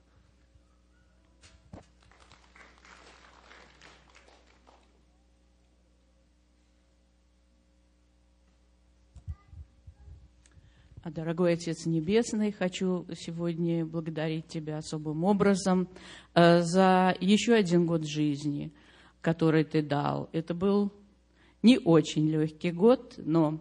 А, 11.05 11.11
дорогой 11.11 11.53
Отец 11.53 11.85
Небесный, 11.85 12.51
хочу 12.51 13.05
сегодня 13.13 13.85
благодарить 13.85 14.47
Тебя 14.47 14.77
особым 14.77 15.23
образом 15.23 15.87
э, 16.33 16.61
за 16.61 17.15
еще 17.19 17.53
один 17.53 17.85
год 17.85 18.07
жизни, 18.07 18.73
который 19.21 19.65
Ты 19.65 19.83
дал. 19.83 20.29
Это 20.31 20.55
был 20.55 20.91
не 21.61 21.77
очень 21.77 22.27
легкий 22.27 22.71
год, 22.71 23.13
но 23.17 23.59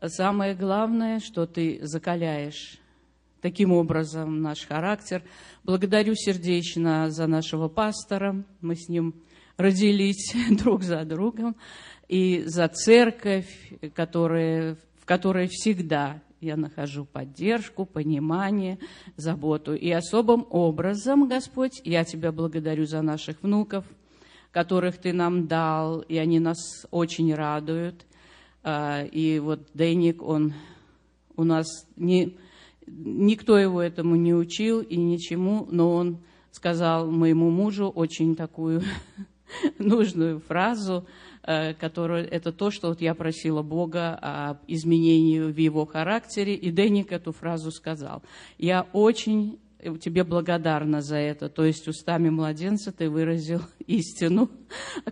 самое 0.00 0.54
главное, 0.54 1.20
что 1.20 1.46
Ты 1.46 1.80
закаляешь 1.82 2.79
таким 3.40 3.72
образом 3.72 4.42
наш 4.42 4.66
характер. 4.66 5.22
Благодарю 5.64 6.14
сердечно 6.14 7.10
за 7.10 7.26
нашего 7.26 7.68
пастора. 7.68 8.44
Мы 8.60 8.76
с 8.76 8.88
ним 8.88 9.14
родились 9.56 10.34
друг 10.50 10.82
за 10.82 11.04
другом. 11.04 11.56
И 12.08 12.42
за 12.46 12.68
церковь, 12.68 13.48
которая, 13.94 14.76
в 14.98 15.04
которой 15.04 15.46
всегда 15.48 16.20
я 16.40 16.56
нахожу 16.56 17.04
поддержку, 17.04 17.84
понимание, 17.84 18.78
заботу. 19.16 19.74
И 19.74 19.90
особым 19.90 20.46
образом, 20.50 21.28
Господь, 21.28 21.80
я 21.84 22.04
Тебя 22.04 22.32
благодарю 22.32 22.86
за 22.86 23.02
наших 23.02 23.42
внуков, 23.42 23.84
которых 24.50 24.96
Ты 24.96 25.12
нам 25.12 25.46
дал, 25.46 26.00
и 26.00 26.16
они 26.16 26.40
нас 26.40 26.86
очень 26.90 27.34
радуют. 27.34 28.06
А, 28.62 29.04
и 29.04 29.38
вот 29.38 29.68
Дэник, 29.74 30.22
он 30.22 30.54
у 31.36 31.44
нас 31.44 31.86
не, 31.96 32.36
никто 32.98 33.58
его 33.58 33.80
этому 33.80 34.16
не 34.16 34.34
учил 34.34 34.80
и 34.80 34.96
ничему, 34.96 35.66
но 35.70 35.94
он 35.94 36.18
сказал 36.50 37.10
моему 37.10 37.50
мужу 37.50 37.88
очень 37.88 38.36
такую 38.36 38.82
нужную 39.78 40.40
фразу– 40.40 41.06
Э, 41.42 41.72
которое 41.72 42.24
это 42.24 42.52
то, 42.52 42.70
что 42.70 42.88
вот 42.88 43.00
я 43.00 43.14
просила 43.14 43.62
Бога 43.62 44.14
об 44.20 44.58
изменении 44.66 45.40
в 45.40 45.56
его 45.56 45.86
характере, 45.86 46.54
и 46.54 46.70
Денник 46.70 47.12
эту 47.12 47.32
фразу 47.32 47.70
сказал. 47.70 48.22
Я 48.58 48.86
очень 48.92 49.58
тебе 50.00 50.24
благодарна 50.24 51.00
за 51.00 51.16
это. 51.16 51.48
То 51.48 51.64
есть 51.64 51.88
устами 51.88 52.28
младенца 52.28 52.92
ты 52.92 53.08
выразил 53.08 53.60
истину, 53.86 54.50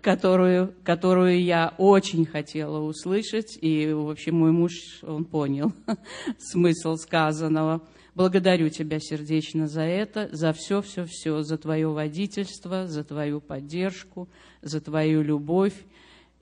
которую, 0.00 0.74
которую 0.84 1.42
я 1.42 1.74
очень 1.78 2.26
хотела 2.26 2.78
услышать. 2.80 3.58
И, 3.60 3.92
в 3.92 4.10
общем, 4.10 4.36
мой 4.36 4.52
муж, 4.52 4.72
он 5.02 5.24
понял 5.24 5.72
смысл 6.38 6.96
сказанного. 6.96 7.86
Благодарю 8.14 8.68
тебя 8.68 8.98
сердечно 8.98 9.68
за 9.68 9.82
это, 9.82 10.28
за 10.32 10.52
все-все-все, 10.52 11.42
за 11.42 11.56
твое 11.56 11.88
водительство, 11.88 12.86
за 12.86 13.04
твою 13.04 13.40
поддержку, 13.40 14.28
за 14.60 14.80
твою 14.80 15.22
любовь. 15.22 15.74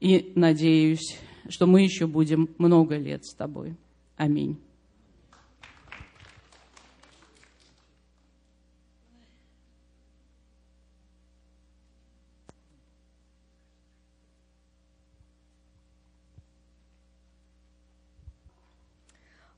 И 0.01 0.33
надеюсь, 0.35 1.19
что 1.49 1.67
мы 1.67 1.83
еще 1.83 2.07
будем 2.07 2.49
много 2.59 2.97
лет 2.97 3.25
с 3.25 3.35
тобой. 3.35 3.77
Аминь. 4.17 4.59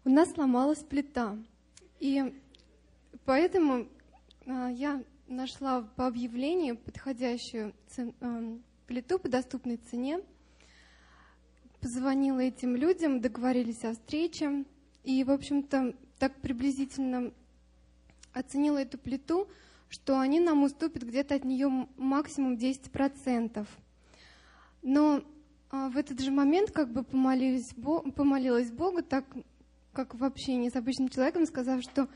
У 0.09 0.11
нас 0.11 0.33
сломалась 0.33 0.79
плита, 0.79 1.37
и 2.01 2.35
поэтому 3.27 3.89
а, 4.47 4.71
я 4.71 5.05
нашла 5.27 5.83
по 5.83 6.07
объявлению 6.07 6.79
подходящую 6.79 7.75
а, 8.23 8.59
плиту 8.87 9.19
по 9.19 9.29
доступной 9.29 9.77
цене. 9.77 10.21
Позвонила 11.83 12.41
этим 12.41 12.75
людям, 12.75 13.21
договорились 13.21 13.85
о 13.85 13.93
встрече. 13.93 14.65
И, 15.05 15.23
в 15.25 15.31
общем-то, 15.31 15.95
так 16.19 16.35
приблизительно 16.41 17.31
оценила 18.33 18.79
эту 18.79 18.97
плиту, 18.97 19.47
что 19.91 20.19
они 20.19 20.41
нам 20.41 20.63
уступят 20.63 21.03
где-то 21.03 21.35
от 21.35 21.45
нее 21.45 21.87
максимум 21.99 22.55
10%. 22.55 23.67
Но 24.81 25.23
а, 25.71 25.91
в 25.91 25.99
этот 25.99 26.19
же 26.21 26.31
момент 26.31 26.71
как 26.71 26.91
бы 26.91 27.05
помолилась, 27.05 27.75
помолилась 28.15 28.71
Богу, 28.71 29.03
так 29.03 29.27
как 29.99 30.15
в 30.15 30.23
общении 30.23 30.69
с 30.69 30.77
обычным 30.77 31.09
человеком, 31.09 31.45
сказав, 31.45 31.83
что 31.83 32.07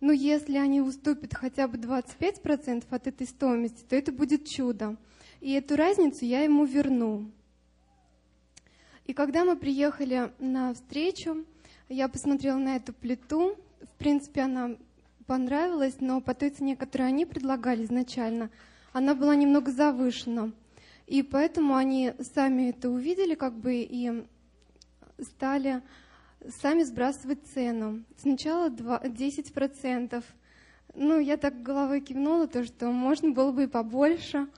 ну, 0.00 0.12
если 0.12 0.56
они 0.56 0.80
уступят 0.80 1.34
хотя 1.34 1.66
бы 1.66 1.78
25% 1.78 2.84
от 2.88 3.06
этой 3.08 3.26
стоимости, 3.26 3.84
то 3.88 3.96
это 3.96 4.12
будет 4.12 4.46
чудо 4.46 4.96
и 5.40 5.50
эту 5.50 5.74
разницу 5.74 6.24
я 6.24 6.42
ему 6.42 6.64
верну. 6.64 7.30
И 9.04 9.12
когда 9.12 9.44
мы 9.44 9.56
приехали 9.56 10.32
на 10.38 10.72
встречу, 10.74 11.44
я 11.88 12.08
посмотрела 12.08 12.56
на 12.56 12.76
эту 12.76 12.92
плиту. 12.92 13.58
В 13.82 13.98
принципе, 13.98 14.42
она 14.42 14.76
понравилась, 15.26 15.96
но 15.98 16.20
по 16.20 16.34
той 16.34 16.50
цене, 16.50 16.76
которую 16.76 17.08
они 17.08 17.26
предлагали 17.26 17.84
изначально, 17.84 18.48
она 18.92 19.16
была 19.16 19.34
немного 19.34 19.72
завышена. 19.72 20.52
И 21.08 21.22
поэтому 21.22 21.74
они 21.74 22.14
сами 22.34 22.70
это 22.70 22.88
увидели, 22.88 23.34
как 23.34 23.54
бы 23.54 23.74
и 23.74 24.24
стали 25.20 25.82
сами 26.60 26.82
сбрасывать 26.82 27.46
цену. 27.52 28.04
Сначала 28.16 28.68
10%. 28.68 30.24
Ну, 30.94 31.18
я 31.18 31.36
так 31.36 31.62
головой 31.62 32.00
кивнула, 32.00 32.46
то, 32.46 32.64
что 32.64 32.86
можно 32.90 33.30
было 33.30 33.52
бы 33.52 33.64
и 33.64 33.68
побольше– 33.68 34.46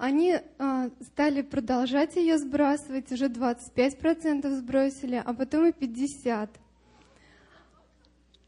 они 0.00 0.32
э, 0.32 0.90
стали 1.02 1.42
продолжать 1.42 2.16
ее 2.16 2.38
сбрасывать, 2.38 3.12
уже 3.12 3.26
25% 3.26 4.50
сбросили, 4.50 5.22
а 5.22 5.34
потом 5.34 5.66
и 5.66 5.72
50%. 5.72 6.48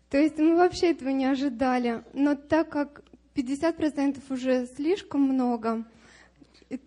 То 0.08 0.18
есть 0.18 0.38
мы 0.38 0.56
вообще 0.56 0.92
этого 0.92 1.10
не 1.10 1.26
ожидали. 1.26 2.04
Но 2.14 2.36
так 2.36 2.70
как 2.70 3.02
50% 3.34 4.22
уже 4.32 4.66
слишком 4.66 5.20
много, 5.20 5.84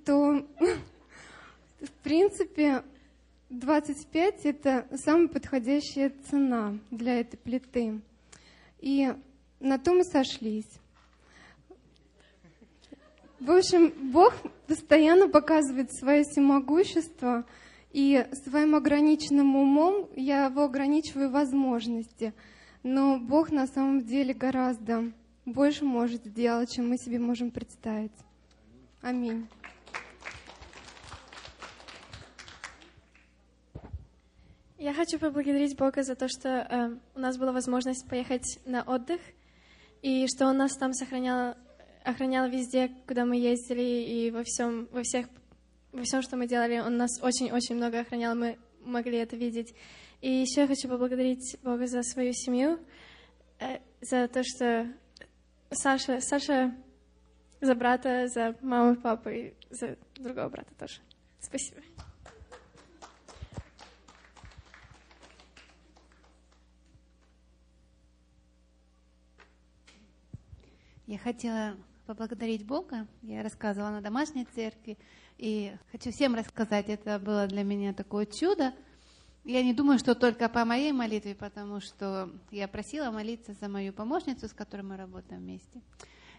то 0.03 0.47
в 1.79 1.91
принципе 2.01 2.81
25 3.49 4.45
это 4.45 4.87
самая 4.95 5.27
подходящая 5.27 6.11
цена 6.29 6.77
для 6.91 7.19
этой 7.19 7.37
плиты. 7.37 8.01
И 8.79 9.13
на 9.59 9.77
то 9.77 9.93
мы 9.93 10.03
сошлись. 10.03 10.69
В 13.39 13.51
общем, 13.51 13.93
Бог 14.11 14.33
постоянно 14.67 15.27
показывает 15.27 15.93
свое 15.93 16.23
всемогущество, 16.23 17.45
и 17.95 18.27
своим 18.43 18.75
ограниченным 18.75 19.55
умом 19.55 20.09
я 20.17 20.47
его 20.47 20.63
ограничиваю 20.63 21.29
возможности. 21.29 22.33
Но 22.83 23.17
Бог 23.19 23.51
на 23.51 23.67
самом 23.67 24.01
деле 24.01 24.33
гораздо 24.33 25.13
больше 25.45 25.85
может 25.85 26.25
сделать, 26.25 26.73
чем 26.73 26.89
мы 26.89 26.97
себе 26.97 27.19
можем 27.19 27.51
представить. 27.51 28.11
Аминь. 29.01 29.47
Я 34.77 34.93
хочу 34.93 35.19
поблагодарить 35.19 35.77
Бога 35.77 36.03
за 36.03 36.15
то, 36.15 36.27
что 36.27 36.49
э, 36.49 36.97
у 37.15 37.19
нас 37.19 37.37
была 37.37 37.53
возможность 37.53 38.07
поехать 38.09 38.59
на 38.65 38.83
отдых, 38.83 39.21
и 40.01 40.27
что 40.27 40.47
Он 40.47 40.57
нас 40.57 40.75
там 40.75 40.93
сохранял 40.93 41.55
охранял 42.03 42.47
везде, 42.49 42.91
куда 43.07 43.25
мы 43.25 43.37
ездили, 43.37 43.81
и 43.81 44.31
во 44.31 44.43
всем, 44.43 44.87
во 44.91 45.01
всех 45.01 45.27
во 45.91 46.03
всем, 46.03 46.21
что 46.21 46.35
мы 46.35 46.45
делали, 46.45 46.79
Он 46.79 46.97
нас 46.97 47.21
очень-очень 47.21 47.75
много 47.75 48.01
охранял, 48.01 48.35
мы 48.35 48.57
могли 48.81 49.17
это 49.17 49.37
видеть. 49.37 49.73
И 50.21 50.29
еще 50.29 50.61
я 50.61 50.67
хочу 50.67 50.89
поблагодарить 50.89 51.57
Бога 51.63 51.87
за 51.87 52.03
свою 52.03 52.33
семью, 52.33 52.77
э, 53.59 53.79
за 54.01 54.27
то, 54.27 54.43
что 54.43 54.91
Саша, 55.71 56.19
Саша 56.19 56.75
за 57.61 57.75
брата, 57.75 58.27
за 58.27 58.55
маму, 58.61 58.97
папу 58.97 59.29
и 59.29 59.53
за 59.69 59.97
другого 60.15 60.49
брата 60.49 60.73
тоже. 60.77 60.99
Спасибо. 61.39 61.81
Я 71.07 71.19
хотела 71.19 71.77
поблагодарить 72.07 72.65
Бога. 72.65 73.05
Я 73.21 73.43
рассказывала 73.43 73.91
на 73.91 74.01
домашней 74.01 74.47
церкви. 74.55 74.97
И 75.37 75.71
хочу 75.91 76.11
всем 76.11 76.33
рассказать, 76.33 76.89
это 76.89 77.19
было 77.19 77.45
для 77.45 77.61
меня 77.63 77.93
такое 77.93 78.25
чудо. 78.25 78.73
Я 79.43 79.61
не 79.61 79.75
думаю, 79.75 79.99
что 79.99 80.15
только 80.15 80.49
по 80.49 80.65
моей 80.65 80.91
молитве, 80.91 81.35
потому 81.35 81.79
что 81.79 82.31
я 82.49 82.67
просила 82.67 83.11
молиться 83.11 83.53
за 83.53 83.69
мою 83.69 83.93
помощницу, 83.93 84.47
с 84.47 84.53
которой 84.53 84.81
мы 84.81 84.97
работаем 84.97 85.41
вместе. 85.41 85.79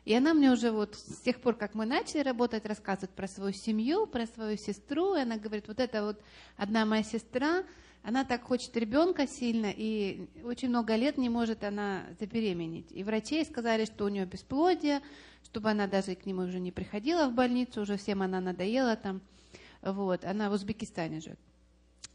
И 0.05 0.12
она 0.12 0.35
мне 0.35 0.51
уже 0.51 0.73
вот 0.73 0.97
с 0.97 1.21
тех 1.21 1.41
пор, 1.41 1.55
как 1.55 1.75
мы 1.75 1.87
начали 1.87 2.23
работать, 2.23 2.67
рассказывает 2.67 3.11
про 3.11 3.29
свою 3.29 3.53
семью, 3.53 4.09
про 4.09 4.27
свою 4.27 4.57
сестру. 4.57 5.14
И 5.14 5.21
она 5.21 5.37
говорит, 5.37 5.69
вот 5.69 5.79
это 5.79 6.03
вот 6.03 6.21
одна 6.57 6.85
моя 6.85 7.05
сестра, 7.05 7.62
она 8.07 8.25
так 8.25 8.45
хочет 8.45 8.77
ребенка 8.77 9.27
сильно, 9.27 9.67
и 9.67 10.29
очень 10.45 10.69
много 10.69 10.95
лет 10.95 11.19
не 11.19 11.29
может 11.29 11.65
она 11.65 12.05
забеременеть. 12.21 12.93
И 12.93 13.03
врачи 13.03 13.45
сказали, 13.45 13.85
что 13.85 14.05
у 14.05 14.09
нее 14.09 14.25
бесплодие, 14.27 15.01
чтобы 15.43 15.71
она 15.71 15.89
даже 15.89 16.15
к 16.15 16.25
нему 16.25 16.43
уже 16.43 16.61
не 16.61 16.71
приходила 16.71 17.27
в 17.27 17.35
больницу, 17.35 17.81
уже 17.81 17.97
всем 17.97 18.23
она 18.23 18.41
надоела 18.41 18.95
там. 18.95 19.23
Вот, 19.83 20.25
она 20.25 20.51
в 20.51 20.53
Узбекистане 20.53 21.19
живет. 21.19 21.41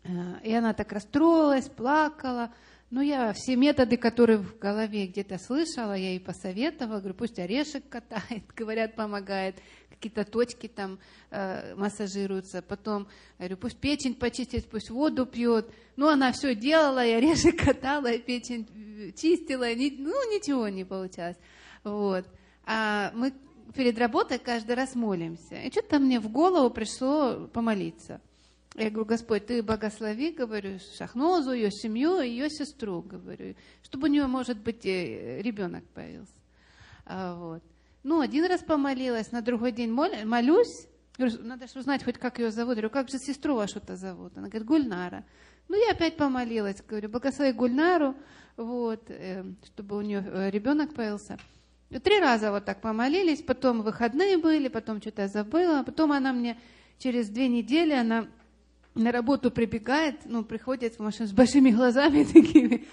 Э, 0.04 0.39
и 0.46 0.54
она 0.54 0.74
так 0.74 0.94
расстроилась, 0.94 1.68
плакала. 1.68 2.54
Ну, 2.89 3.02
я 3.02 3.34
все 3.34 3.58
методы, 3.58 3.98
которые 3.98 4.38
в 4.38 4.58
голове 4.60 5.08
где-то 5.08 5.38
слышала, 5.39 5.92
я 5.92 6.12
ей 6.12 6.22
посоветовала. 6.22 7.00
Говорю, 7.00 7.16
пусть 7.16 7.38
орешек 7.38 7.89
катает, 7.89 8.46
говорят, 8.56 8.96
помогает. 8.96 9.58
Какие-то 10.02 10.26
точки 10.26 10.68
там 10.68 10.97
э, 11.30 11.76
массажируются. 11.76 12.64
Потом, 12.64 13.08
говорю, 13.38 13.56
пусть 13.58 13.78
печень 13.78 14.16
почистит, 14.16 14.68
пусть 14.68 14.89
воду 14.89 15.28
пьет. 15.28 15.70
Ну, 15.95 16.08
она 16.08 16.32
все 16.32 16.56
делала, 16.56 17.06
я 17.06 17.18
орешек 17.18 17.60
катала, 17.66 18.18
печень 18.18 18.68
э, 18.74 19.12
чистила. 19.12 19.72
Ни, 19.76 19.95
ну, 19.95 20.36
ничего 20.36 20.70
не 20.70 20.86
получалось. 20.86 21.38
Вот. 21.84 22.26
А 22.66 23.12
мы 23.14 23.32
перед 23.76 23.99
работой 23.99 24.39
каждый 24.39 24.74
раз 24.74 24.95
молимся. 24.95 25.62
И 25.62 25.70
что-то 25.70 25.99
мне 25.99 26.20
в 26.20 26.32
голову 26.32 26.72
пришло 26.72 27.47
помолиться. 27.54 28.22
Я 28.74 28.89
говорю, 28.89 29.06
Господь, 29.06 29.45
ты 29.45 29.62
благослови, 29.62 30.32
говорю, 30.32 30.80
Шахнозу, 30.97 31.52
ее 31.52 31.70
семью, 31.70 32.22
ее 32.22 32.49
сестру, 32.49 33.04
говорю, 33.04 33.54
чтобы 33.84 34.08
у 34.08 34.12
нее, 34.12 34.26
может 34.26 34.58
быть, 34.58 34.84
ребенок 34.84 35.84
появился. 35.93 36.34
А, 37.06 37.36
вот. 37.36 37.62
Ну, 38.04 38.20
один 38.20 38.45
раз 38.45 38.62
помолилась, 38.62 39.32
на 39.32 39.41
другой 39.41 39.72
день 39.72 39.91
мол, 39.91 40.10
молюсь, 40.26 40.88
говорю, 41.18 41.38
надо 41.43 41.68
же 41.68 41.80
узнать 41.80 42.04
хоть 42.04 42.18
как 42.18 42.39
ее 42.39 42.52
зовут. 42.52 42.74
Говорю, 42.74 42.89
как 42.89 43.10
же 43.10 43.18
сестру 43.20 43.56
вашу-то 43.56 43.95
зовут? 43.95 44.38
Она 44.38 44.47
говорит, 44.47 44.68
Гульнара. 44.68 45.24
Ну, 45.68 45.78
я 45.78 45.91
опять 45.91 46.18
помолилась, 46.18 46.84
говорю, 46.88 47.10
благослови 47.10 47.54
Гульнару, 47.54 48.16
вот, 48.58 49.04
э, 49.10 49.43
чтобы 49.66 49.97
у 49.97 50.02
нее 50.02 50.24
э, 50.26 50.49
ребенок 50.49 50.93
появился. 50.93 51.38
И 51.89 51.99
три 51.99 52.20
раза 52.20 52.52
вот 52.52 52.66
так 52.66 52.82
помолились, 52.82 53.41
потом 53.41 53.82
выходные 53.82 54.38
были, 54.38 54.68
потом 54.68 55.02
что-то 55.02 55.28
забыла, 55.28 55.84
потом 55.84 56.12
она 56.12 56.34
мне 56.34 56.58
через 56.97 57.30
две 57.30 57.47
недели, 57.47 57.93
она 57.93 58.28
на 58.95 59.12
работу 59.12 59.52
прибегает, 59.52 60.22
ну, 60.26 60.43
приходит 60.43 60.95
в 60.95 60.99
машину 60.99 61.28
с 61.28 61.32
большими 61.32 61.72
глазами 61.72 62.24
такими, 62.34 62.88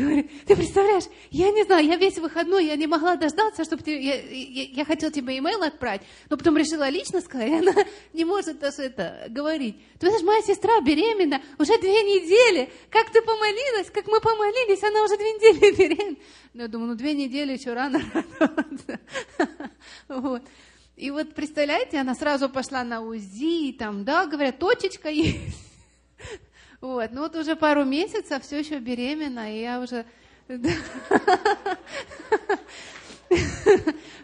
говорит, 0.00 0.30
ты 0.46 0.56
представляешь, 0.56 1.04
я 1.30 1.50
не 1.50 1.64
знаю, 1.64 1.86
я 1.86 1.96
весь 1.96 2.18
выходной, 2.18 2.66
я 2.66 2.76
не 2.76 2.86
могла 2.86 3.16
дождаться, 3.16 3.64
чтобы 3.64 3.82
ты, 3.82 4.00
я, 4.00 4.14
я, 4.14 4.64
я 4.64 4.84
хотела 4.84 5.12
тебе 5.12 5.38
имейл 5.38 5.62
отправить, 5.62 6.02
но 6.30 6.36
потом 6.36 6.56
решила 6.56 6.88
лично 6.88 7.20
сказать, 7.20 7.52
она 7.52 7.74
не 8.12 8.24
может 8.24 8.58
даже 8.58 8.82
это 8.82 9.26
говорить. 9.28 9.76
Ты 9.98 10.08
знаешь, 10.08 10.24
моя 10.24 10.42
сестра 10.42 10.80
беременна 10.80 11.42
уже 11.58 11.78
две 11.78 12.02
недели, 12.02 12.70
как 12.90 13.10
ты 13.10 13.20
помолилась, 13.20 13.90
как 13.90 14.06
мы 14.06 14.20
помолились, 14.20 14.82
она 14.82 15.04
уже 15.04 15.16
две 15.16 15.32
недели 15.32 15.76
беременна. 15.76 16.16
Ну, 16.54 16.62
я 16.62 16.68
думаю, 16.68 16.88
ну, 16.90 16.94
две 16.94 17.12
недели 17.12 17.52
еще 17.52 17.72
рано. 17.72 18.00
Вот. 20.08 20.42
И 20.96 21.10
вот 21.10 21.34
представляете, 21.34 21.98
она 21.98 22.14
сразу 22.14 22.48
пошла 22.48 22.84
на 22.84 23.00
УЗИ, 23.00 23.72
там, 23.72 24.04
да, 24.04 24.26
говорят, 24.26 24.58
точечка 24.58 25.08
есть. 25.08 25.56
Вот, 26.82 27.12
ну 27.12 27.20
вот 27.20 27.36
уже 27.36 27.54
пару 27.54 27.84
месяцев, 27.84 28.42
все 28.42 28.58
еще 28.58 28.80
беременна, 28.80 29.54
и 29.54 29.60
я 29.60 29.80
уже... 29.80 30.04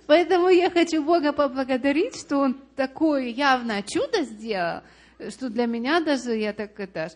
Поэтому 0.09 0.48
я 0.48 0.68
хочу 0.68 1.04
Бога 1.04 1.32
поблагодарить, 1.32 2.18
что 2.18 2.38
Он 2.38 2.61
такое 2.74 3.26
явное 3.26 3.82
чудо 3.82 4.24
сделал, 4.24 4.82
что 5.30 5.48
для 5.50 5.66
меня 5.66 6.00
даже 6.00 6.34
я 6.34 6.52
так 6.52 6.80
это 6.80 7.12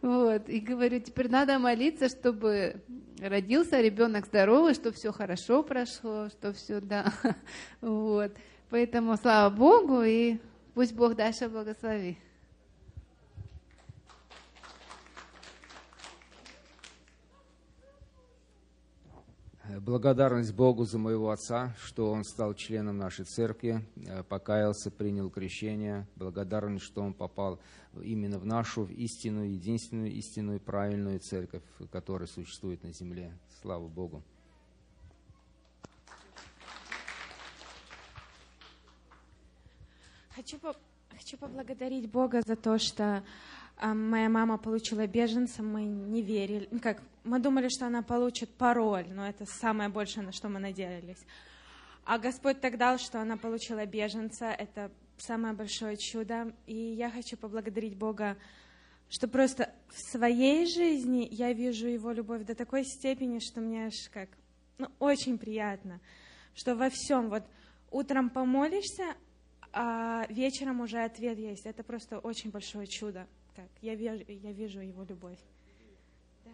вот, 0.00 0.48
и 0.48 0.60
говорю, 0.60 1.00
теперь 1.00 1.28
надо 1.28 1.58
молиться, 1.58 2.08
чтобы 2.08 2.76
родился 3.20 3.82
ребенок 3.82 4.24
здоровый, 4.24 4.72
что 4.72 4.92
все 4.92 5.12
хорошо 5.12 5.62
прошло, 5.62 6.30
что 6.30 6.54
все, 6.54 6.80
да. 6.80 7.12
Вот. 7.82 8.32
Поэтому 8.70 9.18
слава 9.18 9.54
Богу, 9.54 10.00
и 10.00 10.38
пусть 10.72 10.94
Бог 10.94 11.16
дальше 11.16 11.50
благослови. 11.50 12.16
Благодарность 19.82 20.52
Богу 20.52 20.84
за 20.84 20.98
моего 20.98 21.30
отца, 21.30 21.74
что 21.78 22.10
он 22.10 22.22
стал 22.22 22.52
членом 22.52 22.98
нашей 22.98 23.24
церкви, 23.24 23.82
э, 23.96 24.22
покаялся, 24.24 24.90
принял 24.90 25.30
крещение. 25.30 26.06
Благодарность, 26.16 26.84
что 26.84 27.00
он 27.00 27.14
попал 27.14 27.58
именно 27.94 28.38
в 28.38 28.44
нашу 28.44 28.84
истинную, 28.84 29.52
единственную 29.52 30.12
истинную 30.12 30.60
правильную 30.60 31.18
церковь, 31.20 31.62
которая 31.90 32.28
существует 32.28 32.82
на 32.82 32.92
земле. 32.92 33.32
Слава 33.62 33.88
Богу. 33.88 34.22
Хочу, 40.36 40.58
хочу 41.08 41.38
поблагодарить 41.38 42.10
Бога 42.10 42.42
за 42.44 42.56
то, 42.56 42.76
что 42.78 43.24
моя 43.80 44.28
мама 44.28 44.58
получила 44.58 45.06
беженца, 45.06 45.62
мы 45.62 45.84
не 45.84 46.22
верили, 46.22 46.68
ну, 46.70 46.80
как, 46.80 47.02
мы 47.24 47.38
думали, 47.38 47.68
что 47.68 47.86
она 47.86 48.02
получит 48.02 48.50
пароль, 48.50 49.06
но 49.10 49.26
это 49.26 49.46
самое 49.46 49.88
большее, 49.88 50.24
на 50.24 50.32
что 50.32 50.48
мы 50.48 50.58
надеялись. 50.58 51.24
А 52.04 52.18
Господь 52.18 52.60
так 52.60 52.76
дал, 52.76 52.98
что 52.98 53.20
она 53.20 53.36
получила 53.36 53.84
беженца, 53.86 54.46
это 54.46 54.90
самое 55.18 55.54
большое 55.54 55.96
чудо. 55.96 56.54
И 56.66 56.74
я 56.74 57.10
хочу 57.10 57.36
поблагодарить 57.36 57.96
Бога, 57.96 58.36
что 59.08 59.28
просто 59.28 59.72
в 59.88 59.98
своей 60.10 60.66
жизни 60.66 61.28
я 61.30 61.52
вижу 61.52 61.86
Его 61.86 62.12
любовь 62.12 62.44
до 62.44 62.54
такой 62.54 62.84
степени, 62.84 63.38
что 63.38 63.60
мне 63.60 63.86
аж 63.86 64.08
как, 64.12 64.28
ну, 64.78 64.88
очень 64.98 65.38
приятно, 65.38 66.00
что 66.54 66.74
во 66.74 66.90
всем, 66.90 67.28
вот 67.28 67.44
утром 67.90 68.30
помолишься, 68.30 69.14
а 69.72 70.26
вечером 70.28 70.80
уже 70.80 70.98
ответ 70.98 71.38
есть. 71.38 71.64
Это 71.66 71.82
просто 71.82 72.18
очень 72.18 72.50
большое 72.50 72.86
чудо 72.86 73.26
так. 73.54 73.68
Я 73.80 73.94
вижу, 73.94 74.24
я 74.28 74.52
вижу 74.52 74.80
его 74.80 75.04
любовь. 75.04 75.38
Да. 76.44 76.50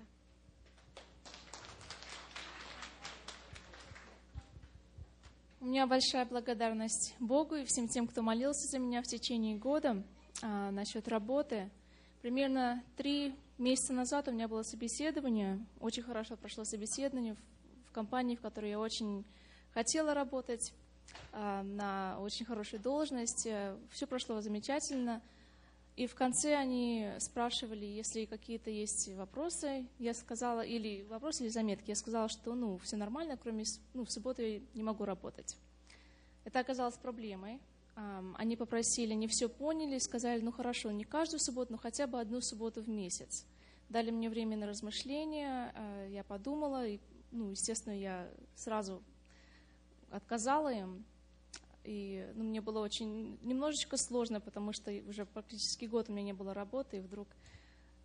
У 5.61 5.67
меня 5.67 5.87
большая 5.87 6.27
благодарность 6.27 7.15
Богу 7.19 7.57
и 7.57 7.65
всем 7.65 7.89
тем, 7.89 8.07
кто 8.07 8.23
молился 8.23 8.69
за 8.69 8.79
меня 8.79 9.03
в 9.03 9.07
течение 9.07 9.57
года 9.57 10.03
а, 10.43 10.71
насчет 10.71 11.09
работы. 11.09 11.71
Примерно 12.23 12.83
три 12.97 13.35
месяца 13.59 13.93
назад 13.93 14.29
у 14.29 14.33
меня 14.33 14.49
было 14.49 14.63
собеседование. 14.63 15.65
Очень 15.81 16.03
хорошо 16.03 16.37
прошло 16.37 16.65
собеседование 16.65 17.35
в, 17.35 17.89
в 17.89 17.93
компании, 17.93 18.37
в 18.37 18.41
которой 18.41 18.71
я 18.71 18.79
очень 18.79 19.25
хотела 19.73 20.15
работать, 20.15 20.73
а, 21.33 21.63
на 21.63 22.19
очень 22.21 22.47
хорошей 22.47 22.79
должности. 22.79 23.75
Все 23.91 24.07
прошло 24.07 24.41
замечательно. 24.41 25.23
И 25.97 26.07
в 26.07 26.15
конце 26.15 26.55
они 26.55 27.11
спрашивали, 27.19 27.87
если 27.87 28.27
какие-то 28.27 28.69
есть 28.69 29.09
вопросы, 29.15 29.87
я 29.99 30.13
сказала, 30.13 30.61
или 30.61 31.03
вопросы, 31.09 31.45
или 31.45 31.49
заметки, 31.49 31.89
я 31.89 31.97
сказала, 31.97 32.29
что 32.29 32.55
ну, 32.55 32.77
все 32.77 32.97
нормально, 32.97 33.39
кроме 33.39 33.65
ну, 33.95 34.05
в 34.05 34.11
субботу 34.13 34.43
я 34.43 34.61
не 34.75 34.83
могу 34.83 35.07
работать. 35.07 35.57
Это 36.45 36.61
оказалось 36.61 36.97
проблемой. 36.97 37.61
Они 38.37 38.57
попросили, 38.57 39.15
не 39.15 39.27
все 39.27 39.49
поняли, 39.49 39.97
сказали, 39.97 40.43
ну 40.43 40.53
хорошо, 40.53 40.91
не 40.91 41.05
каждую 41.05 41.41
субботу, 41.41 41.73
но 41.73 41.79
хотя 41.79 42.07
бы 42.07 42.21
одну 42.21 42.43
субботу 42.43 42.83
в 42.83 42.89
месяц. 42.91 43.47
Дали 43.89 44.11
мне 44.11 44.29
время 44.29 44.59
на 44.59 44.67
размышления, 44.67 45.73
а, 45.75 46.07
я 46.09 46.25
подумала, 46.25 46.87
и, 46.87 46.99
ну, 47.31 47.53
естественно, 47.53 47.99
я 47.99 48.29
сразу 48.55 49.03
отказала 50.11 50.73
им. 50.73 51.07
И 51.87 52.27
ну, 52.35 52.45
мне 52.45 52.61
было 52.61 52.81
очень 52.81 53.39
немножечко 53.43 53.97
сложно, 53.97 54.41
потому 54.41 54.73
что 54.73 54.91
уже 55.09 55.25
практически 55.25 55.85
год 55.87 56.09
у 56.09 56.13
меня 56.13 56.25
не 56.25 56.33
было 56.33 56.53
работы, 56.53 56.99
и 56.99 57.01
вдруг 57.01 57.29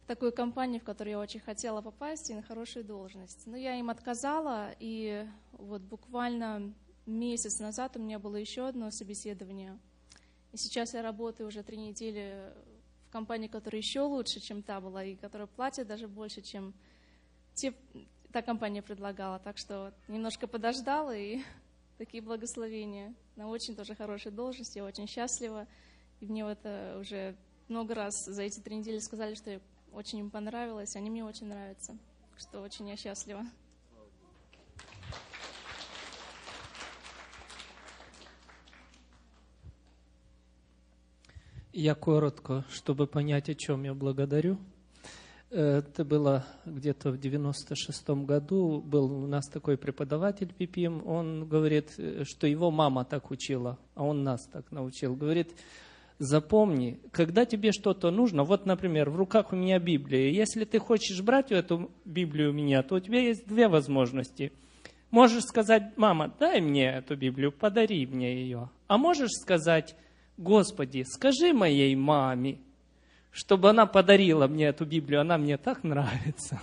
в 0.03 0.05
такую 0.05 0.31
компанию, 0.31 0.79
в 0.79 0.83
которую 0.83 1.11
я 1.11 1.19
очень 1.19 1.39
хотела 1.39 1.81
попасть, 1.81 2.29
и 2.29 2.33
на 2.33 2.43
хорошую 2.43 2.85
должность. 2.85 3.45
Но 3.47 3.57
я 3.57 3.75
им 3.75 3.89
отказала, 3.89 4.71
и 4.79 5.27
вот 5.53 5.81
буквально 5.81 6.73
месяц 7.05 7.59
назад 7.59 7.97
у 7.97 7.99
меня 7.99 8.19
было 8.19 8.35
еще 8.35 8.67
одно 8.67 8.91
собеседование. 8.91 9.77
И 10.51 10.57
сейчас 10.57 10.93
я 10.93 11.01
работаю 11.01 11.47
уже 11.47 11.63
три 11.63 11.77
недели 11.77 12.53
в 13.07 13.11
компании, 13.11 13.47
которая 13.47 13.81
еще 13.81 14.01
лучше, 14.01 14.39
чем 14.39 14.63
та 14.63 14.81
была, 14.81 15.03
и 15.03 15.15
которая 15.15 15.47
платит 15.47 15.87
даже 15.87 16.07
больше, 16.07 16.41
чем 16.41 16.73
те, 17.53 17.73
та 18.31 18.41
компания 18.41 18.81
предлагала. 18.81 19.39
Так 19.39 19.57
что 19.57 19.93
немножко 20.07 20.47
подождала, 20.47 21.15
и 21.15 21.41
такие 21.97 22.21
благословения 22.21 23.13
на 23.41 23.47
очень 23.47 23.75
тоже 23.75 23.95
хорошей 23.95 24.31
должности. 24.31 24.77
Я 24.77 24.85
очень 24.85 25.07
счастлива. 25.07 25.67
И 26.19 26.27
мне 26.27 26.43
это 26.43 26.97
уже 26.99 27.35
много 27.69 27.95
раз 27.95 28.13
за 28.25 28.43
эти 28.43 28.59
три 28.59 28.75
недели 28.75 28.99
сказали, 28.99 29.33
что 29.33 29.59
очень 29.91 30.19
им 30.19 30.29
понравилось. 30.29 30.95
Они 30.95 31.09
мне 31.09 31.25
очень 31.25 31.47
нравятся. 31.47 31.97
Что 32.37 32.61
очень 32.61 32.87
я 32.87 32.95
счастлива. 32.95 33.43
Я 41.73 41.95
коротко, 41.95 42.63
чтобы 42.69 43.07
понять, 43.07 43.49
о 43.49 43.55
чем 43.55 43.83
я 43.83 43.95
благодарю. 43.95 44.59
Это 45.51 46.05
было 46.05 46.45
где-то 46.65 47.11
в 47.11 47.15
96-м 47.15 48.25
году. 48.25 48.79
Был 48.79 49.11
у 49.11 49.27
нас 49.27 49.49
такой 49.49 49.77
преподаватель 49.77 50.53
Пипим. 50.53 51.05
Он 51.05 51.45
говорит, 51.45 51.89
что 52.23 52.47
его 52.47 52.71
мама 52.71 53.03
так 53.03 53.31
учила, 53.31 53.77
а 53.93 54.05
он 54.05 54.23
нас 54.23 54.47
так 54.47 54.71
научил. 54.71 55.13
Говорит, 55.13 55.53
запомни, 56.19 57.01
когда 57.11 57.45
тебе 57.45 57.73
что-то 57.73 58.11
нужно, 58.11 58.45
вот, 58.45 58.65
например, 58.65 59.09
в 59.09 59.17
руках 59.17 59.51
у 59.51 59.57
меня 59.57 59.77
Библия. 59.77 60.31
Если 60.31 60.63
ты 60.63 60.79
хочешь 60.79 61.21
брать 61.21 61.51
эту 61.51 61.91
Библию 62.05 62.51
у 62.51 62.53
меня, 62.53 62.81
то 62.81 62.95
у 62.95 62.99
тебя 63.01 63.19
есть 63.19 63.45
две 63.45 63.67
возможности. 63.67 64.53
Можешь 65.09 65.43
сказать, 65.43 65.97
мама, 65.97 66.33
дай 66.39 66.61
мне 66.61 66.85
эту 66.93 67.17
Библию, 67.17 67.51
подари 67.51 68.07
мне 68.07 68.41
ее. 68.41 68.69
А 68.87 68.97
можешь 68.97 69.31
сказать, 69.31 69.97
Господи, 70.37 71.03
скажи 71.05 71.51
моей 71.51 71.93
маме, 71.95 72.59
чтобы 73.31 73.69
она 73.69 73.85
подарила 73.85 74.47
мне 74.47 74.65
эту 74.65 74.85
Библию, 74.85 75.21
она 75.21 75.37
мне 75.37 75.57
так 75.57 75.83
нравится. 75.83 76.59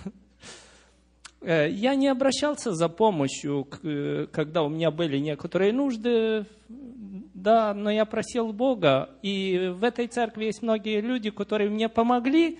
Э, 1.40 1.68
я 1.70 1.94
не 1.94 2.08
обращался 2.08 2.72
за 2.72 2.88
помощью, 2.88 3.66
э, 3.82 4.26
когда 4.30 4.62
у 4.62 4.68
меня 4.68 4.90
были 4.90 5.18
некоторые 5.18 5.72
нужды, 5.72 6.46
да, 6.68 7.74
но 7.74 7.90
я 7.90 8.04
просил 8.04 8.52
Бога, 8.52 9.10
и 9.22 9.72
в 9.74 9.84
этой 9.84 10.08
церкви 10.08 10.46
есть 10.46 10.62
многие 10.62 11.00
люди, 11.00 11.30
которые 11.30 11.70
мне 11.70 11.88
помогли, 11.88 12.58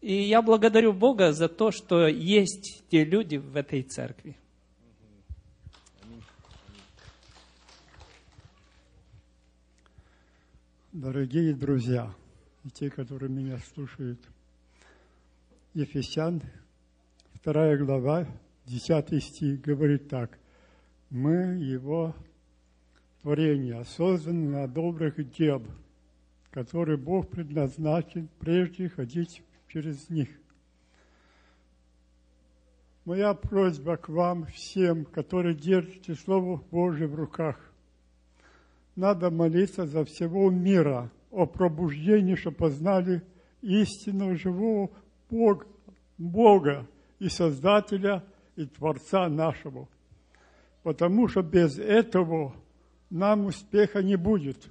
и 0.00 0.14
я 0.14 0.42
благодарю 0.42 0.92
Бога 0.92 1.32
за 1.32 1.48
то, 1.48 1.70
что 1.70 2.06
есть 2.06 2.84
те 2.90 3.04
люди 3.04 3.36
в 3.36 3.56
этой 3.56 3.82
церкви. 3.82 4.36
Дорогие 10.92 11.54
друзья, 11.54 12.12
и 12.64 12.70
те, 12.70 12.90
которые 12.90 13.30
меня 13.30 13.58
слушают, 13.74 14.20
Ефесян, 15.74 16.42
вторая 17.34 17.76
глава, 17.76 18.26
10 18.66 19.24
стих 19.24 19.60
говорит 19.60 20.08
так. 20.08 20.38
Мы 21.10 21.32
его 21.58 22.14
творение, 23.22 23.84
созданы 23.84 24.50
на 24.50 24.68
добрых 24.68 25.32
дел, 25.32 25.62
которые 26.50 26.98
Бог 26.98 27.28
предназначен 27.28 28.28
прежде 28.38 28.88
ходить 28.88 29.42
через 29.68 30.08
них. 30.10 30.28
Моя 33.04 33.34
просьба 33.34 33.96
к 33.96 34.08
вам 34.08 34.46
всем, 34.46 35.04
которые 35.04 35.56
держите 35.56 36.14
Слово 36.14 36.62
Божие 36.70 37.08
в 37.08 37.14
руках, 37.16 37.56
надо 38.94 39.30
молиться 39.30 39.86
за 39.86 40.04
всего 40.04 40.50
мира 40.50 41.10
о 41.32 41.46
пробуждении, 41.46 42.36
чтобы 42.36 42.56
познали 42.56 43.22
истинного 43.60 44.36
живого 44.36 44.90
Бога, 45.28 45.66
Бога 46.18 46.86
и 47.18 47.28
Создателя 47.28 48.24
и 48.54 48.66
Творца 48.66 49.28
нашего. 49.28 49.88
Потому 50.84 51.26
что 51.26 51.42
без 51.42 51.78
этого 51.78 52.54
нам 53.10 53.46
успеха 53.46 54.02
не 54.02 54.16
будет. 54.16 54.68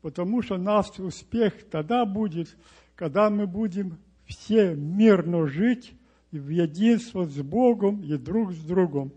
Потому 0.00 0.42
что 0.42 0.56
наш 0.56 0.98
успех 0.98 1.68
тогда 1.70 2.04
будет, 2.04 2.56
когда 2.94 3.28
мы 3.30 3.46
будем 3.46 3.98
все 4.26 4.74
мирно 4.74 5.46
жить 5.46 5.92
в 6.30 6.48
единство 6.48 7.26
с 7.26 7.36
Богом 7.42 8.02
и 8.04 8.16
друг 8.16 8.52
с 8.52 8.62
другом. 8.62 9.12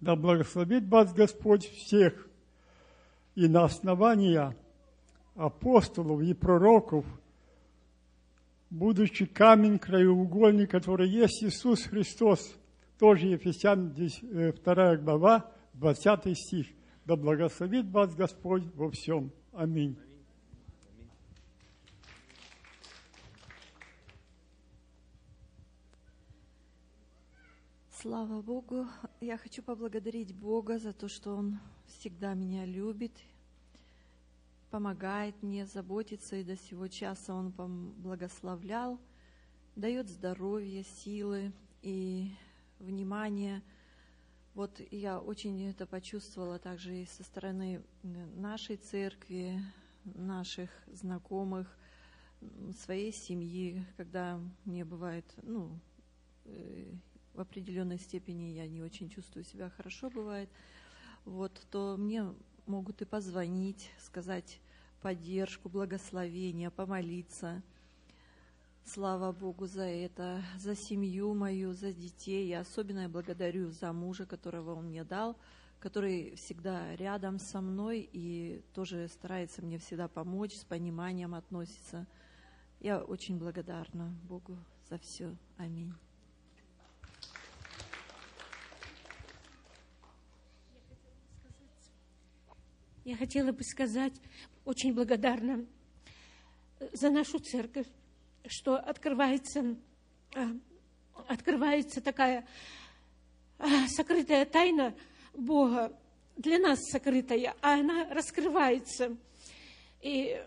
Да 0.00 0.16
благословит 0.16 0.88
вас 0.88 1.12
Господь 1.12 1.66
всех– 1.66 2.26
и 3.34 3.48
на 3.48 3.64
основании 3.64 4.54
апостолов 5.34 6.22
и 6.22 6.32
пророков, 6.34 7.04
будучи 8.70 9.26
камень 9.26 9.78
краеугольный, 9.78 10.66
который 10.66 11.08
есть 11.08 11.42
Иисус 11.42 11.84
Христос, 11.84 12.56
тоже 12.98 13.26
Ефесян 13.26 13.92
2 13.92 14.06
э, 14.32 14.96
глава, 14.98 15.50
20 15.74 16.36
стих. 16.38 16.66
Да 17.04 17.16
благословит 17.16 17.90
вас 17.90 18.14
Господь 18.14 18.64
во 18.74 18.90
всем. 18.90 19.30
Аминь. 19.52 19.98
Слава 28.04 28.42
Богу! 28.42 28.86
Я 29.20 29.38
хочу 29.38 29.62
поблагодарить 29.62 30.34
Бога 30.34 30.78
за 30.78 30.92
то, 30.92 31.08
что 31.08 31.34
Он 31.36 31.58
всегда 31.86 32.34
меня 32.34 32.66
любит, 32.66 33.12
помогает 34.74 35.40
мне, 35.40 35.66
заботится, 35.66 36.34
и 36.34 36.42
до 36.42 36.56
сего 36.56 36.88
часа 36.88 37.32
Он 37.32 37.52
благословлял, 37.98 38.98
дает 39.76 40.08
здоровье, 40.08 40.82
силы 40.82 41.52
и 41.80 42.32
внимание. 42.80 43.62
Вот 44.52 44.80
я 44.90 45.20
очень 45.20 45.62
это 45.70 45.86
почувствовала 45.86 46.58
также 46.58 47.02
и 47.02 47.06
со 47.06 47.22
стороны 47.22 47.84
нашей 48.02 48.74
церкви, 48.74 49.62
наших 50.02 50.70
знакомых, 50.88 51.78
своей 52.76 53.12
семьи, 53.12 53.86
когда 53.96 54.40
мне 54.64 54.84
бывает, 54.84 55.24
ну, 55.44 55.70
э, 56.46 56.92
в 57.32 57.40
определенной 57.40 58.00
степени 58.00 58.54
я 58.54 58.66
не 58.66 58.82
очень 58.82 59.08
чувствую 59.08 59.44
себя 59.44 59.70
хорошо, 59.70 60.10
бывает, 60.10 60.50
вот, 61.24 61.64
то 61.70 61.96
мне 61.96 62.34
могут 62.66 63.02
и 63.02 63.04
позвонить, 63.04 63.90
сказать 63.98 64.60
поддержку, 65.00 65.68
благословение, 65.68 66.70
помолиться. 66.70 67.62
Слава 68.84 69.32
Богу 69.32 69.66
за 69.66 69.84
это, 69.84 70.42
за 70.58 70.74
семью 70.74 71.34
мою, 71.34 71.72
за 71.72 71.92
детей. 71.92 72.48
Я 72.48 72.60
особенно 72.60 73.08
благодарю 73.08 73.70
за 73.70 73.92
мужа, 73.92 74.26
которого 74.26 74.74
он 74.74 74.86
мне 74.86 75.04
дал, 75.04 75.36
который 75.80 76.34
всегда 76.36 76.94
рядом 76.96 77.38
со 77.38 77.60
мной 77.60 78.08
и 78.12 78.62
тоже 78.74 79.08
старается 79.08 79.62
мне 79.62 79.78
всегда 79.78 80.08
помочь, 80.08 80.54
с 80.54 80.64
пониманием 80.64 81.34
относится. 81.34 82.06
Я 82.80 83.02
очень 83.02 83.38
благодарна 83.38 84.14
Богу 84.28 84.58
за 84.88 84.98
все. 84.98 85.34
Аминь. 85.56 85.94
Я 93.04 93.18
хотела 93.18 93.52
бы 93.52 93.62
сказать, 93.62 94.14
очень 94.64 94.94
благодарна 94.94 95.66
э, 96.80 96.88
за 96.94 97.10
нашу 97.10 97.38
церковь, 97.38 97.86
что 98.46 98.76
открывается, 98.76 99.76
а, 100.34 100.48
открывается 101.28 102.00
такая 102.00 102.46
а, 103.58 103.86
сокрытая 103.88 104.46
тайна 104.46 104.94
Бога, 105.34 105.94
для 106.38 106.58
нас 106.58 106.78
сокрытая, 106.90 107.54
а 107.60 107.74
она 107.74 108.08
раскрывается. 108.08 109.14
И 110.00 110.42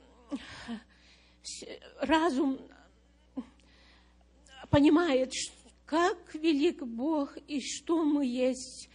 разум 1.99 2.60
понимает, 4.72 5.32
как 5.86 6.34
велик 6.34 6.82
Бог 6.82 7.38
и 7.47 7.62
что 7.62 8.03
мы 8.03 8.26
есть, 8.26 8.89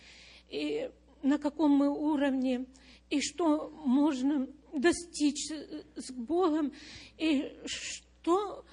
и 0.48 0.90
на 1.22 1.38
каком 1.38 1.70
мы 1.70 1.90
уровне– 1.90 2.66
и 3.12 3.20
что 3.20 3.68
можно 3.84 4.48
достичь 4.72 5.50
с 5.96 6.10
Богом, 6.12 6.72
и 7.18 7.54
что 7.66 8.64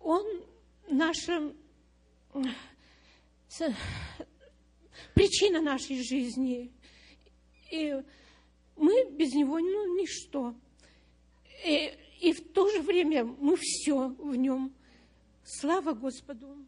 Он 0.00 0.24
наша 0.88 1.52
причина 5.12 5.60
нашей 5.60 6.02
жизни. 6.02 6.72
И 7.70 8.02
мы 8.76 9.10
без 9.10 9.34
него 9.34 9.58
ну, 9.58 10.00
ничто. 10.00 10.54
И, 11.66 11.92
и 12.22 12.32
в 12.32 12.52
то 12.54 12.70
же 12.70 12.80
время 12.80 13.24
мы 13.24 13.58
все 13.60 14.08
в 14.08 14.36
нем. 14.36 14.72
Слава 15.44 15.92
Господу! 15.92 16.66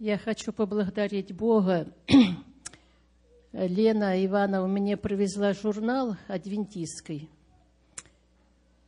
Я 0.00 0.16
хочу 0.16 0.52
поблагодарить 0.52 1.34
Бога. 1.34 1.92
Лена 3.52 4.24
Иванова 4.24 4.68
мне 4.68 4.96
привезла 4.96 5.54
журнал 5.54 6.16
адвентистский. 6.28 7.28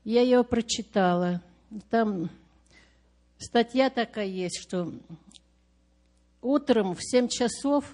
Я 0.04 0.22
ее 0.22 0.44
прочитала. 0.44 1.42
Там 1.90 2.30
статья 3.38 3.90
такая 3.90 4.26
есть, 4.26 4.60
что 4.62 4.92
утром 6.42 6.94
в 6.94 7.00
7 7.02 7.26
часов 7.26 7.92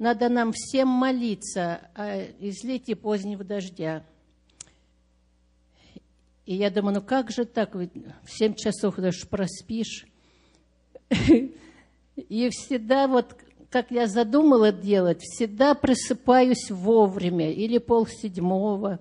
надо 0.00 0.28
нам 0.28 0.50
всем 0.52 0.88
молиться 0.88 1.88
о 1.94 2.24
излете 2.40 2.96
позднего 2.96 3.44
дождя. 3.44 4.04
И 6.44 6.56
я 6.56 6.72
думаю, 6.72 6.96
ну 6.96 7.02
как 7.02 7.30
же 7.30 7.44
так, 7.44 7.76
в 7.76 7.88
7 8.26 8.54
часов 8.56 8.96
даже 8.96 9.28
проспишь. 9.28 10.08
И 12.28 12.48
всегда 12.50 13.06
вот, 13.06 13.36
как 13.70 13.90
я 13.90 14.06
задумала 14.06 14.72
делать, 14.72 15.20
всегда 15.20 15.74
просыпаюсь 15.74 16.70
вовремя, 16.70 17.52
или 17.52 17.78
полседьмого, 17.78 18.98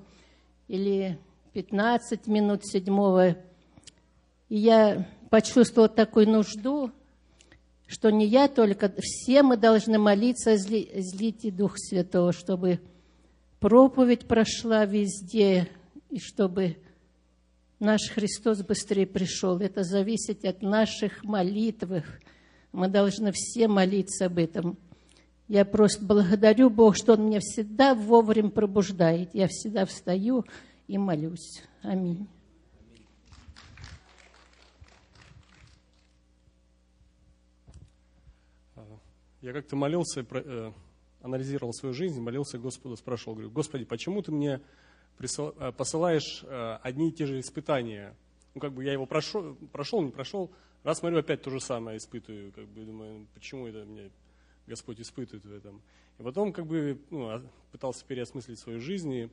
или 0.68 1.18
15 1.54 2.28
минут 2.28 2.66
седьмого. 2.66 3.38
И 4.50 4.58
я 4.58 5.08
почувствовала 5.30 5.90
такую 5.90 6.30
нужду, 6.30 6.92
что 7.88 8.10
не 8.10 8.26
я 8.26 8.48
только, 8.48 8.94
все 9.00 9.44
мы 9.44 9.58
должны 9.58 9.98
молиться 9.98 10.54
о 10.54 10.58
злите 10.58 11.52
Дух 11.52 11.74
Святого, 11.78 12.32
чтобы 12.32 12.80
проповедь 13.60 14.28
прошла 14.28 14.86
везде, 14.86 15.68
и 16.10 16.20
чтобы 16.20 16.78
наш 17.80 18.10
Христос 18.10 18.62
быстрее 18.62 19.06
пришел. 19.06 19.58
Это 19.60 19.84
зависит 19.84 20.46
от 20.46 20.62
наших 20.62 21.24
молитв, 21.24 21.88
мы 22.72 22.88
должны 22.88 23.32
все 23.34 23.68
молиться 23.68 24.26
об 24.26 24.38
этом. 24.38 24.78
Я 25.48 25.66
просто 25.66 26.06
благодарю 26.06 26.70
Бога, 26.70 26.96
что 26.96 27.14
Он 27.14 27.26
меня 27.26 27.40
всегда 27.40 27.94
вовремя 27.94 28.50
пробуждает. 28.50 29.32
Я 29.34 29.48
всегда 29.48 29.86
встаю 29.86 30.46
и 30.88 30.98
молюсь. 30.98 31.62
Аминь. 31.82 32.28
Я 39.42 39.54
как-то 39.54 39.76
молился, 39.76 40.24
э, 40.30 40.72
анализировал 41.22 41.74
свою 41.74 41.96
жизнь, 41.96 42.22
молился 42.22 42.60
Господу, 42.60 42.96
спрашивал, 42.96 43.34
говорю, 43.34 43.50
Господи, 43.50 43.86
почему 43.86 44.22
ты 44.22 44.32
мне 44.32 44.62
э, 45.20 45.72
посылаешь 45.72 46.44
э, 46.44 46.78
одни 46.84 47.10
и 47.10 47.12
те 47.12 47.26
же 47.26 47.40
испытания? 47.40 48.16
Ну, 48.54 48.62
как 48.62 48.72
бы 48.72 48.84
я 48.84 48.94
его 48.94 49.08
прошел, 49.08 49.56
прошел, 49.72 50.04
не 50.04 50.12
прошел, 50.12 50.52
Раз 50.84 51.00
смотрю, 51.00 51.20
опять 51.20 51.44
то 51.44 51.52
же 51.52 51.60
самое 51.60 51.98
испытываю, 51.98 52.52
как 52.52 52.68
бы 52.68 52.84
думаю, 52.84 53.28
почему 53.34 53.68
это 53.68 53.86
меня 53.86 54.10
Господь 54.66 55.00
испытывает 55.00 55.46
в 55.46 55.54
этом. 55.54 55.82
И 56.18 56.24
потом 56.24 56.52
как 56.54 56.66
бы 56.66 57.00
ну, 57.12 57.30
а, 57.30 57.44
пытался 57.72 58.04
переосмыслить 58.06 58.58
свою 58.58 58.80
жизнь 58.80 59.14
и, 59.14 59.30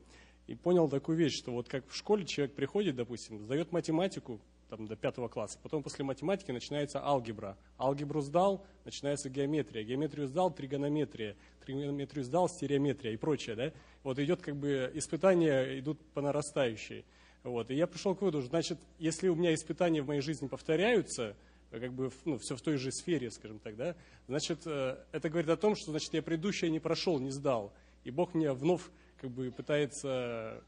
и 0.47 0.55
понял 0.55 0.89
такую 0.89 1.17
вещь, 1.17 1.37
что 1.37 1.53
вот 1.53 1.69
как 1.69 1.89
в 1.89 1.95
школе 1.97 2.27
человек 2.27 2.55
приходит, 2.55 2.97
допустим, 2.97 3.41
сдает 3.41 3.73
математику 3.73 4.41
там, 4.69 4.87
до 4.87 4.97
пятого 4.97 5.29
класса, 5.29 5.59
потом 5.63 5.83
после 5.83 6.05
математики 6.05 6.51
начинается 6.51 7.03
алгебра. 7.03 7.57
Алгебру 7.79 8.21
сдал, 8.21 8.67
начинается 8.85 9.31
геометрия. 9.31 9.83
Геометрию 9.85 10.27
сдал, 10.29 10.53
тригонометрия. 10.53 11.37
Тригонометрию 11.65 12.25
сдал, 12.25 12.49
стереометрия 12.49 13.13
и 13.13 13.17
прочее. 13.17 13.57
Да? 13.57 13.73
Вот 14.03 14.19
идет 14.19 14.43
как 14.43 14.57
бы 14.57 14.91
испытания, 14.95 15.79
идут 15.79 15.99
по 16.13 16.21
нарастающей. 16.21 17.05
Вот. 17.43 17.71
И 17.71 17.75
я 17.75 17.87
пришел 17.87 18.15
к 18.15 18.21
выводу, 18.21 18.43
значит, 18.43 18.79
если 18.99 19.29
у 19.29 19.35
меня 19.35 19.55
испытания 19.55 20.03
в 20.03 20.07
моей 20.07 20.21
жизни 20.21 20.49
повторяются, 20.49 21.37
как 21.71 21.93
бы 21.93 22.11
ну, 22.25 22.39
все 22.39 22.57
в 22.57 22.63
той 22.63 22.77
же 22.77 22.91
сфере, 22.91 23.31
скажем 23.31 23.59
так, 23.59 23.77
да, 23.77 23.95
значит, 24.27 24.61
э, 24.67 24.99
это 25.13 25.29
говорит 25.29 25.51
о 25.51 25.57
том, 25.57 25.77
что 25.77 25.91
значит, 25.91 26.13
я 26.15 26.23
предыдущее 26.23 26.71
не 26.71 26.81
прошел, 26.81 27.19
не 27.19 27.31
сдал. 27.31 27.73
И 28.05 28.11
Бог 28.11 28.35
меня 28.35 28.55
вновь 28.55 28.83
как 29.21 29.31
бы 29.31 29.51
пытается, 29.51 30.63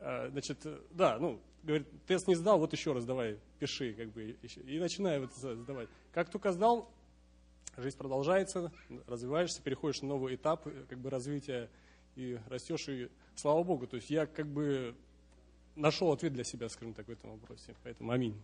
э, 0.00 0.28
значит, 0.30 0.66
да, 0.92 1.18
ну, 1.18 1.40
говорит, 1.62 1.86
тест 2.06 2.28
не 2.28 2.34
сдал, 2.34 2.58
вот 2.58 2.72
еще 2.72 2.92
раз 2.92 3.04
давай, 3.04 3.38
пиши, 3.58 3.92
как 3.92 4.10
бы, 4.10 4.36
и 4.66 4.78
начинаю 4.78 5.22
вот 5.22 5.34
сдавать. 5.34 5.88
Как 6.12 6.30
только 6.30 6.52
сдал, 6.52 6.90
жизнь 7.76 7.96
продолжается, 7.96 8.72
развиваешься, 9.06 9.62
переходишь 9.62 10.02
на 10.02 10.08
новый 10.08 10.34
этап 10.34 10.66
как 10.88 10.98
бы 10.98 11.10
развития 11.10 11.68
и 12.16 12.38
растешь, 12.48 12.88
и 12.88 13.08
слава 13.34 13.62
Богу, 13.62 13.86
то 13.86 13.96
есть 13.96 14.10
я 14.10 14.26
как 14.26 14.46
бы 14.46 14.94
нашел 15.78 16.12
ответ 16.12 16.32
для 16.32 16.44
себя, 16.44 16.68
скажем 16.68 16.94
так, 16.94 17.06
в 17.06 17.10
этом 17.10 17.30
вопросе. 17.30 17.74
Поэтому 17.82 18.12
аминь. 18.12 18.34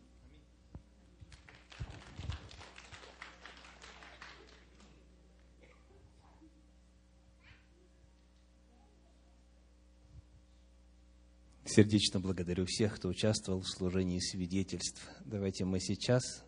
Сердечно 11.67 12.21
благодарю 12.21 12.67
всех, 12.67 12.95
кто 12.95 13.09
участвовал 13.09 13.61
в 13.61 13.69
служении 13.69 14.21
свидетельств. 14.21 15.09
Давайте 15.25 15.65
мы 15.65 15.81
сейчас 15.81 16.45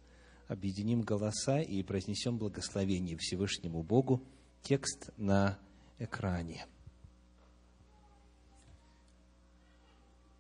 объединим 0.47 1.01
голоса 1.01 1.61
и 1.61 1.83
произнесем 1.83 2.39
благословение 2.39 3.17
Всевышнему 3.17 3.83
Богу. 3.83 4.23
Текст 4.63 5.11
на 5.17 5.59
экране. 5.99 6.67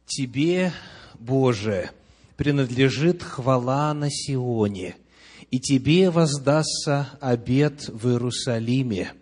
Тебе, 0.06 0.72
Боже, 1.18 1.90
принадлежит 2.36 3.22
хвала 3.22 3.92
на 3.92 4.08
Сионе, 4.10 4.96
и 5.50 5.58
Тебе 5.58 6.10
воздастся 6.10 7.10
обед 7.20 7.88
в 7.88 8.08
Иерусалиме. 8.08 9.12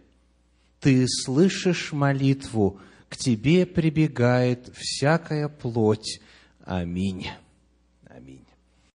Ты 0.80 1.06
слышишь 1.08 1.92
молитву, 1.92 2.78
к 3.08 3.16
Тебе 3.16 3.64
прибегает 3.64 4.70
всякая 4.76 5.48
плоть. 5.48 6.20
Аминь. 6.64 7.28